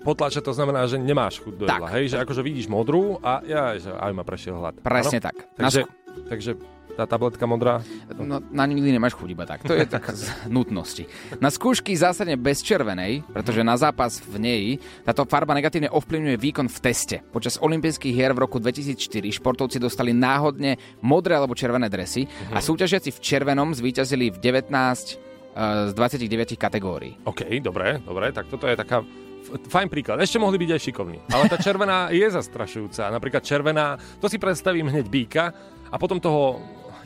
Potlača 0.00 0.40
to 0.40 0.54
znamená, 0.56 0.88
že 0.88 0.96
nemáš 0.96 1.42
chuť 1.44 1.54
do 1.60 1.64
Tak. 1.68 1.76
jedla, 1.76 1.88
hej? 1.92 2.04
Že 2.08 2.16
akože 2.24 2.42
vidíš 2.46 2.66
modrú 2.72 3.20
a 3.20 3.44
ja, 3.44 3.76
že 3.76 3.92
aj 3.92 4.12
ma 4.16 4.24
prešiel 4.24 4.56
hlad. 4.56 4.80
Presne 4.80 5.20
Áno? 5.20 5.26
tak. 5.28 5.36
Takže, 5.60 5.80
Na 5.84 6.22
takže 6.30 6.50
tá 6.96 7.04
tabletka 7.06 7.46
modrá, 7.46 7.82
No, 8.18 8.42
na 8.52 8.66
ňu 8.66 8.76
nikdy 8.76 8.92
nemáš 8.96 9.16
chuť 9.16 9.28
iba 9.30 9.44
tak. 9.48 9.64
To 9.64 9.72
je 9.72 9.86
tak 9.86 10.04
z 10.12 10.28
nutnosti. 10.50 11.06
Na 11.40 11.48
skúšky 11.48 11.94
zásadne 11.96 12.36
bez 12.36 12.60
červenej, 12.60 13.24
pretože 13.32 13.64
na 13.64 13.74
zápas 13.78 14.20
v 14.20 14.36
nej 14.36 14.62
táto 15.06 15.24
farba 15.24 15.56
negatívne 15.56 15.88
ovplyvňuje 15.88 16.36
výkon 16.36 16.68
v 16.68 16.78
teste. 16.82 17.16
Počas 17.32 17.56
olympijských 17.58 18.12
hier 18.12 18.34
v 18.36 18.44
roku 18.44 18.60
2004 18.60 19.30
športovci 19.30 19.80
dostali 19.80 20.12
náhodne 20.12 20.76
modré 21.00 21.38
alebo 21.38 21.56
červené 21.56 21.88
dresy 21.88 22.28
a 22.52 22.60
súťažiaci 22.60 23.10
v 23.14 23.18
červenom 23.18 23.72
zvíťazili 23.72 24.34
v 24.34 24.38
19 24.38 24.70
eh, 24.70 25.88
z 25.88 25.92
29 25.96 26.60
kategórií. 26.60 27.16
OK, 27.24 27.46
dobre, 27.64 27.98
dobre, 28.04 28.30
tak 28.36 28.46
toto 28.52 28.68
je 28.68 28.76
taká 28.76 29.00
fajn 29.48 29.88
príklad. 29.88 30.20
Ešte 30.20 30.36
mohli 30.36 30.60
byť 30.60 30.70
aj 30.76 30.80
šikovní. 30.84 31.18
Ale 31.32 31.48
tá 31.48 31.56
červená 31.56 32.12
je 32.12 32.28
zastrašujúca. 32.28 33.08
Napríklad 33.08 33.40
červená, 33.40 33.96
to 34.20 34.28
si 34.28 34.36
predstavím 34.36 34.92
hneď 34.92 35.06
býka 35.08 35.44
a 35.88 35.96
potom 35.96 36.20
toho... 36.20 36.60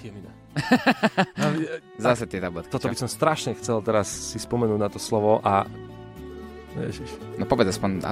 Je 0.04 0.12
mi 0.12 0.20
dá. 0.20 0.32
Zase 2.12 2.28
tie 2.28 2.36
tabletky. 2.36 2.68
Toto 2.68 2.92
by 2.92 2.96
som 3.00 3.08
strašne 3.08 3.56
chcel 3.56 3.80
teraz 3.80 4.04
si 4.04 4.36
spomenúť 4.36 4.76
na 4.76 4.92
to 4.92 5.00
slovo 5.00 5.40
a... 5.40 5.64
Ježiš. 6.76 7.08
No 7.40 7.48
povedz 7.48 7.72
aspoň... 7.72 8.04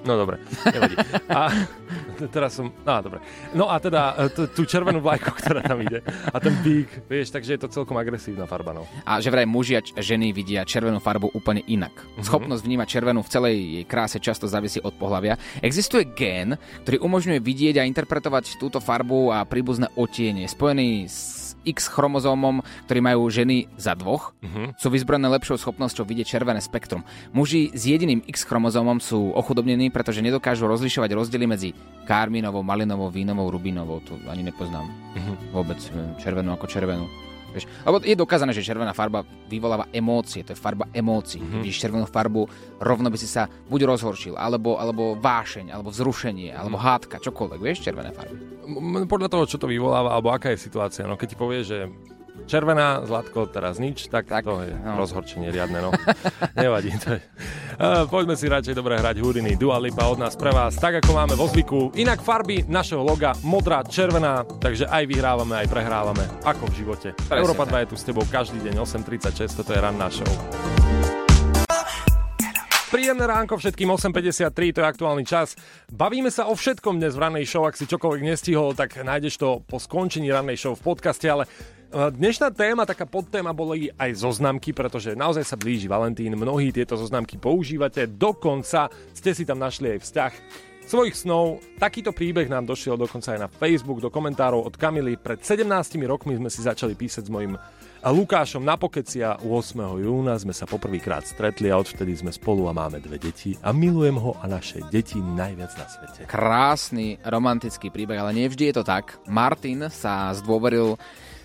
No 0.00 0.16
dobre, 0.16 0.40
nevadí. 0.64 0.96
A 1.28 1.52
teraz 2.34 2.56
som... 2.56 2.72
No 2.88 3.04
dobre. 3.04 3.20
No 3.52 3.68
a 3.68 3.76
teda 3.76 4.16
e, 4.16 4.32
t- 4.32 4.48
tú 4.48 4.64
červenú 4.64 5.04
vlajku, 5.04 5.28
ktorá 5.40 5.60
tam 5.60 5.84
ide. 5.84 6.00
A 6.32 6.36
ten 6.40 6.56
bík, 6.64 7.04
vieš, 7.04 7.32
takže 7.32 7.56
je 7.56 7.60
to 7.60 7.68
celkom 7.68 8.00
agresívna 8.00 8.48
farba, 8.48 8.72
no. 8.72 8.88
A 9.04 9.20
že 9.20 9.28
vraj 9.28 9.44
muži 9.44 9.76
a 9.76 9.82
ženy 10.00 10.32
vidia 10.32 10.64
červenú 10.64 11.04
farbu 11.04 11.36
úplne 11.36 11.60
inak. 11.68 11.92
Mhm. 12.16 12.24
Schopnosť 12.24 12.62
vnímať 12.64 12.88
červenú 12.88 13.20
v 13.20 13.32
celej 13.32 13.54
jej 13.60 13.84
kráse 13.84 14.16
často 14.22 14.48
závisí 14.48 14.80
od 14.80 14.96
pohľavia. 14.96 15.36
Existuje 15.60 16.08
gén, 16.16 16.56
ktorý 16.88 17.04
umožňuje 17.04 17.40
vidieť 17.44 17.76
a 17.80 17.88
interpretovať 17.88 18.56
túto 18.56 18.80
farbu 18.80 19.36
a 19.36 19.44
príbuzné 19.44 19.92
otiene, 20.00 20.48
spojený 20.48 21.08
s 21.08 21.49
X 21.62 21.88
chromozómom, 21.88 22.60
ktorý 22.84 23.00
majú 23.00 23.28
ženy 23.28 23.68
za 23.76 23.94
dvoch, 23.94 24.32
Mhm. 24.42 24.76
sú 24.76 24.88
vyzbrojené 24.88 25.28
lepšou 25.30 25.56
schopnosťou 25.56 26.04
vidieť 26.04 26.26
červené 26.26 26.58
spektrum. 26.58 27.04
Muži 27.30 27.70
s 27.70 27.86
jediným 27.86 28.20
X 28.24 28.44
chromozómom 28.44 28.98
sú 28.98 29.32
ochudobnení, 29.32 29.88
pretože 29.88 30.20
nedokážu 30.20 30.66
rozlišovať 30.66 31.10
rozdiely 31.12 31.46
medzi 31.46 31.70
kárminovou, 32.04 32.62
malinovou, 32.62 33.08
vínovou, 33.08 33.50
rubinovou. 33.50 34.00
To 34.08 34.18
ani 34.26 34.42
nepoznám 34.42 34.86
Mhm. 35.16 35.32
vôbec 35.52 35.78
e, 35.78 35.90
červenú 36.18 36.52
ako 36.52 36.66
červenú. 36.66 37.06
Vieš, 37.50 37.66
lebo 37.82 37.96
je 38.02 38.16
dokázané, 38.16 38.54
že 38.54 38.62
červená 38.62 38.94
farba 38.94 39.26
vyvoláva 39.50 39.90
emócie, 39.90 40.46
to 40.46 40.54
je 40.54 40.58
farba 40.58 40.86
emócií. 40.94 41.42
Mm-hmm. 41.42 41.60
Vidíš 41.66 41.82
červenú 41.82 42.06
farbu, 42.06 42.46
rovno 42.78 43.10
by 43.10 43.18
si 43.18 43.26
sa 43.26 43.46
buď 43.46 43.80
rozhorčil, 43.90 44.34
alebo, 44.38 44.78
alebo 44.78 45.18
vášeň, 45.18 45.74
alebo 45.74 45.90
vzrušenie, 45.90 46.54
alebo 46.54 46.78
hádka, 46.78 47.18
čokoľvek, 47.18 47.60
vieš, 47.60 47.82
červené 47.82 48.14
farby. 48.14 48.38
Podľa 49.10 49.28
toho, 49.28 49.44
čo 49.50 49.58
to 49.58 49.66
vyvoláva, 49.66 50.14
alebo 50.14 50.30
aká 50.30 50.54
je 50.54 50.62
situácia. 50.62 51.06
No 51.06 51.18
keď 51.18 51.34
ti 51.34 51.36
povie, 51.36 51.60
že 51.66 51.90
červená, 52.50 53.04
zlatko, 53.06 53.46
teraz 53.46 53.78
nič, 53.78 54.10
tak, 54.10 54.26
tak 54.26 54.42
to 54.42 54.66
je 54.66 54.74
no. 54.74 54.98
rozhorčenie 54.98 55.54
riadne, 55.54 55.78
no. 55.78 55.90
Nevadí, 56.58 56.90
to 56.98 57.16
je. 57.16 57.20
Poďme 58.10 58.34
si 58.36 58.50
radšej 58.50 58.74
dobre 58.74 58.98
hrať 58.98 59.22
hudiny. 59.22 59.56
Dua 59.56 59.80
Lipa 59.80 60.10
od 60.10 60.20
nás 60.20 60.34
pre 60.34 60.50
vás, 60.52 60.76
tak 60.76 61.00
ako 61.00 61.16
máme 61.16 61.34
vo 61.38 61.48
zvyku. 61.48 61.94
Inak 61.96 62.20
farby 62.20 62.66
našeho 62.66 63.00
loga, 63.00 63.32
modrá, 63.46 63.80
červená, 63.86 64.44
takže 64.44 64.90
aj 64.90 65.04
vyhrávame, 65.08 65.54
aj 65.64 65.66
prehrávame, 65.70 66.24
ako 66.44 66.68
v 66.68 66.74
živote. 66.84 67.08
Presne 67.16 67.40
Európa 67.40 67.64
tak. 67.64 67.72
2 67.72 67.82
je 67.82 67.88
tu 67.88 67.96
s 67.96 68.04
tebou 68.04 68.24
každý 68.28 68.58
deň 68.60 68.74
8.36, 68.84 69.64
toto 69.64 69.70
je 69.72 69.80
ranná 69.80 70.10
show. 70.12 70.28
Príjemné 72.90 73.22
ránko 73.22 73.54
všetkým 73.54 73.86
8.53, 73.86 74.74
to 74.74 74.82
je 74.82 74.86
aktuálny 74.90 75.22
čas. 75.22 75.54
Bavíme 75.94 76.26
sa 76.26 76.50
o 76.50 76.58
všetkom 76.58 76.98
dnes 76.98 77.14
v 77.14 77.22
rannej 77.22 77.46
show, 77.46 77.62
ak 77.62 77.78
si 77.78 77.86
čokoľvek 77.86 78.26
nestihol, 78.26 78.74
tak 78.74 78.98
nájdeš 78.98 79.38
to 79.38 79.62
po 79.62 79.78
skončení 79.78 80.26
rannej 80.26 80.58
show 80.58 80.74
v 80.74 80.82
podcaste, 80.90 81.22
ale 81.30 81.46
dnešná 81.90 82.54
téma, 82.54 82.86
taká 82.86 83.02
podtéma 83.02 83.50
boli 83.50 83.90
aj 83.98 84.22
zoznamky, 84.22 84.70
pretože 84.70 85.18
naozaj 85.18 85.42
sa 85.42 85.58
blíži 85.58 85.90
Valentín, 85.90 86.38
mnohí 86.38 86.70
tieto 86.70 86.94
zoznamky 86.94 87.34
používate, 87.34 88.06
dokonca 88.06 88.86
ste 89.10 89.34
si 89.34 89.42
tam 89.42 89.58
našli 89.58 89.98
aj 89.98 90.06
vzťah 90.06 90.32
svojich 90.90 91.14
snov. 91.14 91.62
Takýto 91.78 92.10
príbeh 92.10 92.50
nám 92.50 92.66
došiel 92.66 92.98
dokonca 92.98 93.34
aj 93.34 93.40
na 93.46 93.48
Facebook 93.50 94.02
do 94.02 94.10
komentárov 94.10 94.66
od 94.66 94.74
Kamily. 94.74 95.14
Pred 95.18 95.42
17 95.42 95.66
rokmi 96.02 96.34
sme 96.34 96.50
si 96.50 96.66
začali 96.66 96.98
písať 96.98 97.26
s 97.26 97.30
mojim 97.30 97.54
Lukášom 98.00 98.64
na 98.64 98.80
Pokecia 98.80 99.38
8. 99.44 100.00
júna 100.00 100.32
sme 100.40 100.56
sa 100.56 100.64
poprvýkrát 100.64 101.20
stretli 101.20 101.68
a 101.68 101.76
odvtedy 101.76 102.16
sme 102.16 102.32
spolu 102.32 102.64
a 102.66 102.72
máme 102.72 102.96
dve 102.96 103.20
deti 103.20 103.54
a 103.60 103.76
milujem 103.76 104.16
ho 104.16 104.40
a 104.40 104.48
naše 104.48 104.80
deti 104.88 105.20
najviac 105.20 105.72
na 105.76 105.86
svete. 105.86 106.20
Krásny 106.24 107.20
romantický 107.22 107.92
príbeh, 107.92 108.16
ale 108.16 108.32
nevždy 108.34 108.72
je 108.72 108.74
to 108.80 108.84
tak. 108.88 109.20
Martin 109.28 109.92
sa 109.92 110.32
zdôveril 110.32 110.96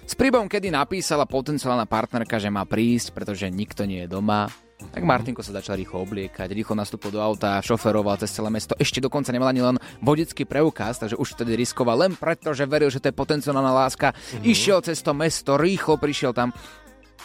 s 0.05 0.13
príbehom, 0.13 0.45
kedy 0.45 0.69
napísala 0.69 1.25
potenciálna 1.25 1.89
partnerka, 1.89 2.37
že 2.37 2.53
má 2.53 2.61
prísť, 2.63 3.11
pretože 3.11 3.49
nikto 3.49 3.89
nie 3.89 4.05
je 4.05 4.13
doma 4.13 4.47
Tak 4.75 5.07
Martinko 5.07 5.39
sa 5.39 5.55
začal 5.55 5.79
rýchlo 5.79 6.03
obliekať, 6.03 6.51
rýchlo 6.51 6.75
nastúpil 6.75 7.15
do 7.15 7.23
auta, 7.23 7.63
šoferoval 7.63 8.19
cez 8.19 8.35
celé 8.35 8.51
mesto. 8.51 8.75
Ešte 8.75 8.99
dokonca 8.99 9.31
nemal 9.31 9.49
ani 9.49 9.63
len 9.63 9.79
vodický 10.03 10.43
preukaz, 10.43 10.99
takže 10.99 11.15
už 11.15 11.39
vtedy 11.39 11.55
riskoval 11.55 11.95
len 11.95 12.13
preto, 12.19 12.51
že 12.51 12.67
veril, 12.67 12.91
že 12.91 12.99
to 12.99 13.07
je 13.07 13.15
potenciálna 13.15 13.71
láska. 13.71 14.11
Mhm. 14.11 14.43
Išiel 14.43 14.79
cez 14.83 14.99
to 14.99 15.15
mesto, 15.15 15.55
rýchlo 15.55 15.95
prišiel 15.95 16.35
tam 16.35 16.51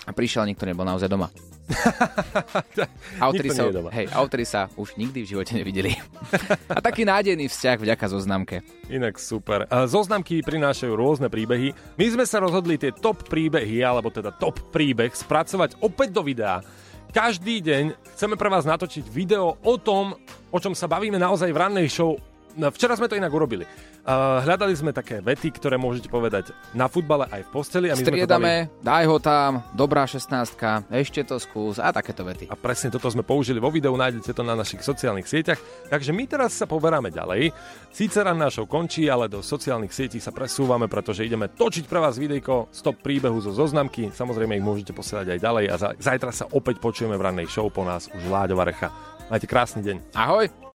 a 0.06 0.10
prišiel 0.14 0.46
nikto 0.46 0.62
nebol 0.62 0.86
naozaj 0.86 1.10
doma. 1.10 1.26
Autori 3.24 3.48
Nikto 3.50 3.70
sa, 3.70 3.92
hej, 3.94 4.06
autori 4.10 4.44
sa 4.46 4.66
už 4.74 4.98
nikdy 4.98 5.22
v 5.22 5.30
živote 5.36 5.52
nevideli. 5.54 5.94
a 6.76 6.80
taký 6.82 7.06
nádejný 7.06 7.46
vzťah 7.46 7.76
vďaka 7.78 8.06
zoznamke. 8.10 8.56
Inak 8.90 9.16
super. 9.22 9.66
Zoznamky 9.86 10.42
prinášajú 10.42 10.92
rôzne 10.94 11.30
príbehy. 11.30 11.74
My 11.96 12.06
sme 12.10 12.24
sa 12.26 12.42
rozhodli 12.42 12.76
tie 12.76 12.90
top 12.90 13.26
príbehy, 13.26 13.82
alebo 13.82 14.10
teda 14.10 14.34
top 14.34 14.58
príbeh, 14.74 15.14
spracovať 15.14 15.78
opäť 15.82 16.08
do 16.10 16.22
videa. 16.26 16.62
Každý 17.10 17.58
deň 17.58 18.14
chceme 18.14 18.38
pre 18.38 18.46
vás 18.46 18.62
natočiť 18.62 19.02
video 19.10 19.58
o 19.66 19.74
tom, 19.82 20.14
o 20.54 20.58
čom 20.62 20.78
sa 20.78 20.86
bavíme 20.86 21.18
naozaj 21.18 21.50
v 21.50 21.58
rannej 21.58 21.88
show. 21.90 22.14
No, 22.56 22.70
Včera 22.74 22.98
sme 22.98 23.06
to 23.06 23.14
inak 23.14 23.30
urobili. 23.30 23.62
Uh, 24.00 24.40
hľadali 24.42 24.72
sme 24.72 24.90
také 24.96 25.20
vety, 25.20 25.52
ktoré 25.60 25.76
môžete 25.76 26.08
povedať 26.08 26.50
na 26.72 26.88
futbale 26.88 27.28
aj 27.28 27.46
v 27.46 27.50
posteli. 27.52 27.86
A 27.92 27.94
my 27.94 28.00
sme 28.00 28.04
to 28.04 28.10
dali 28.10 28.16
Striedame, 28.24 28.54
daj 28.80 29.04
ho 29.06 29.16
tam, 29.20 29.50
dobrá 29.76 30.08
16 30.08 30.90
ešte 30.90 31.20
to 31.22 31.36
skús 31.36 31.76
a 31.76 31.92
takéto 31.92 32.24
vety. 32.24 32.48
A 32.48 32.56
presne 32.56 32.88
toto 32.88 33.06
sme 33.12 33.20
použili 33.22 33.60
vo 33.60 33.68
videu, 33.68 33.92
nájdete 33.92 34.32
to 34.32 34.42
na 34.42 34.56
našich 34.56 34.80
sociálnych 34.80 35.28
sieťach. 35.28 35.60
Takže 35.92 36.10
my 36.16 36.24
teraz 36.26 36.56
sa 36.56 36.64
poberáme 36.64 37.12
ďalej. 37.12 37.52
Síce 37.92 38.18
ran 38.24 38.40
našou 38.40 38.64
končí, 38.64 39.06
ale 39.06 39.28
do 39.28 39.44
sociálnych 39.44 39.92
sietí 39.92 40.18
sa 40.18 40.32
presúvame, 40.32 40.88
pretože 40.88 41.22
ideme 41.22 41.52
točiť 41.52 41.84
pre 41.86 42.00
vás 42.00 42.16
videjko 42.16 42.72
stop 42.72 42.98
príbehu 43.04 43.38
zo 43.44 43.52
zoznamky. 43.52 44.10
Samozrejme 44.10 44.56
ich 44.56 44.64
môžete 44.64 44.96
posielať 44.96 45.36
aj 45.36 45.38
ďalej 45.38 45.64
a 45.70 45.74
za- 45.76 45.94
zajtra 45.98 46.32
sa 46.32 46.44
opäť 46.50 46.80
počujeme 46.82 47.14
v 47.14 47.24
rannej 47.24 47.48
show 47.50 47.68
po 47.70 47.84
nás 47.84 48.08
už 48.10 48.22
Láďo 48.26 48.56
Varecha. 48.58 48.90
Majte 49.30 49.46
krásny 49.46 49.86
deň. 49.86 49.96
Ahoj! 50.18 50.60